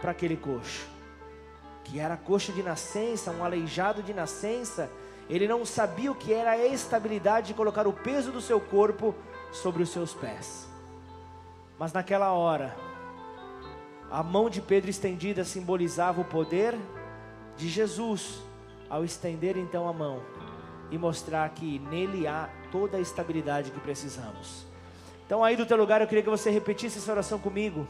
[0.00, 0.86] para aquele coxo,
[1.84, 4.90] que era coxo de nascença, um aleijado de nascença.
[5.28, 9.14] Ele não sabia o que era a estabilidade de colocar o peso do seu corpo
[9.52, 10.68] sobre os seus pés.
[11.78, 12.76] Mas naquela hora,
[14.10, 16.74] a mão de Pedro estendida simbolizava o poder
[17.56, 18.40] de Jesus,
[18.88, 20.22] ao estender então a mão
[20.90, 24.67] e mostrar que nele há toda a estabilidade que precisamos.
[25.28, 27.86] Então, aí do teu lugar, eu queria que você repetisse essa oração comigo.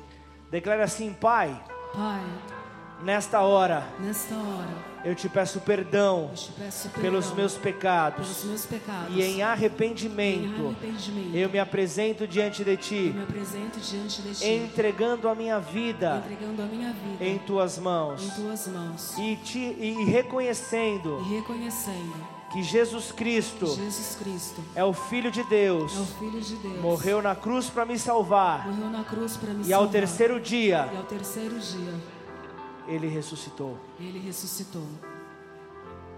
[0.51, 1.57] Declare assim: Pai,
[1.95, 2.21] Pai,
[3.01, 4.69] nesta hora, nesta hora,
[5.05, 8.27] eu te peço perdão, eu te peço perdão pelos meus pecados.
[8.27, 9.15] pelos meus pecados.
[9.15, 14.21] E em arrependimento, Em arrependimento, eu me apresento diante de eu ti, me apresento diante
[14.21, 18.67] de ti, entregando a minha vida entregando a minha vida em tuas mãos em tuas
[18.67, 25.31] mãos e, te, e reconhecendo e reconhecendo que Jesus Cristo Jesus Cristo é o Filho
[25.31, 29.05] de Deus, é o Filho de Deus, morreu na cruz para me salvar morreu na
[29.05, 29.93] cruz para me e ao salvar.
[29.93, 31.95] terceiro dia e ao terceiro dia
[32.89, 33.77] ele ressuscitou.
[34.01, 34.83] ele ressuscitou.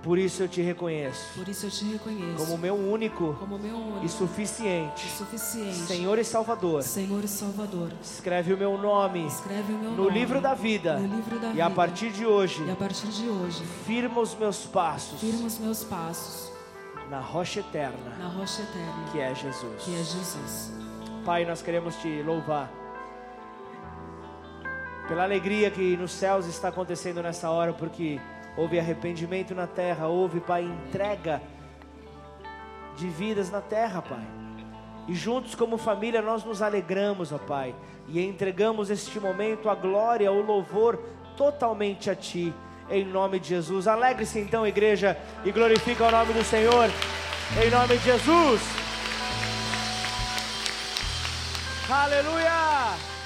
[0.03, 3.77] Por isso eu te reconheço Por isso eu te reconheço como meu único como meu
[3.77, 6.83] único e suficiente e suficiente Senhor e Salvador.
[6.83, 7.93] Senhor e Salvador.
[8.03, 11.49] Escreve o meu nome Escreve o meu no nome livro da vida no livro da
[11.49, 11.77] e a vida.
[11.77, 15.85] partir de hoje E a partir de hoje, firma os meus passos firma os meus
[15.85, 16.51] passos
[17.11, 19.83] na rocha eterna na rocha eterna, que é Jesus.
[19.85, 20.73] que é Jesus.
[21.25, 22.73] Pai, nós queremos te louvar
[25.07, 28.21] pela alegria que nos céus está acontecendo nessa hora, porque
[28.57, 31.41] houve arrependimento na terra, houve, Pai, entrega
[32.97, 34.25] de vidas na terra, Pai.
[35.09, 37.75] E juntos como família nós nos alegramos, ó Pai,
[38.09, 40.97] e entregamos este momento a glória, o louvor
[41.37, 42.53] totalmente a Ti,
[42.91, 43.89] em nome de Jesus.
[43.89, 46.91] Alegre-se então, igreja, e glorifica o nome do Senhor,
[47.63, 48.61] em nome de Jesus.
[51.89, 53.20] Aleluia!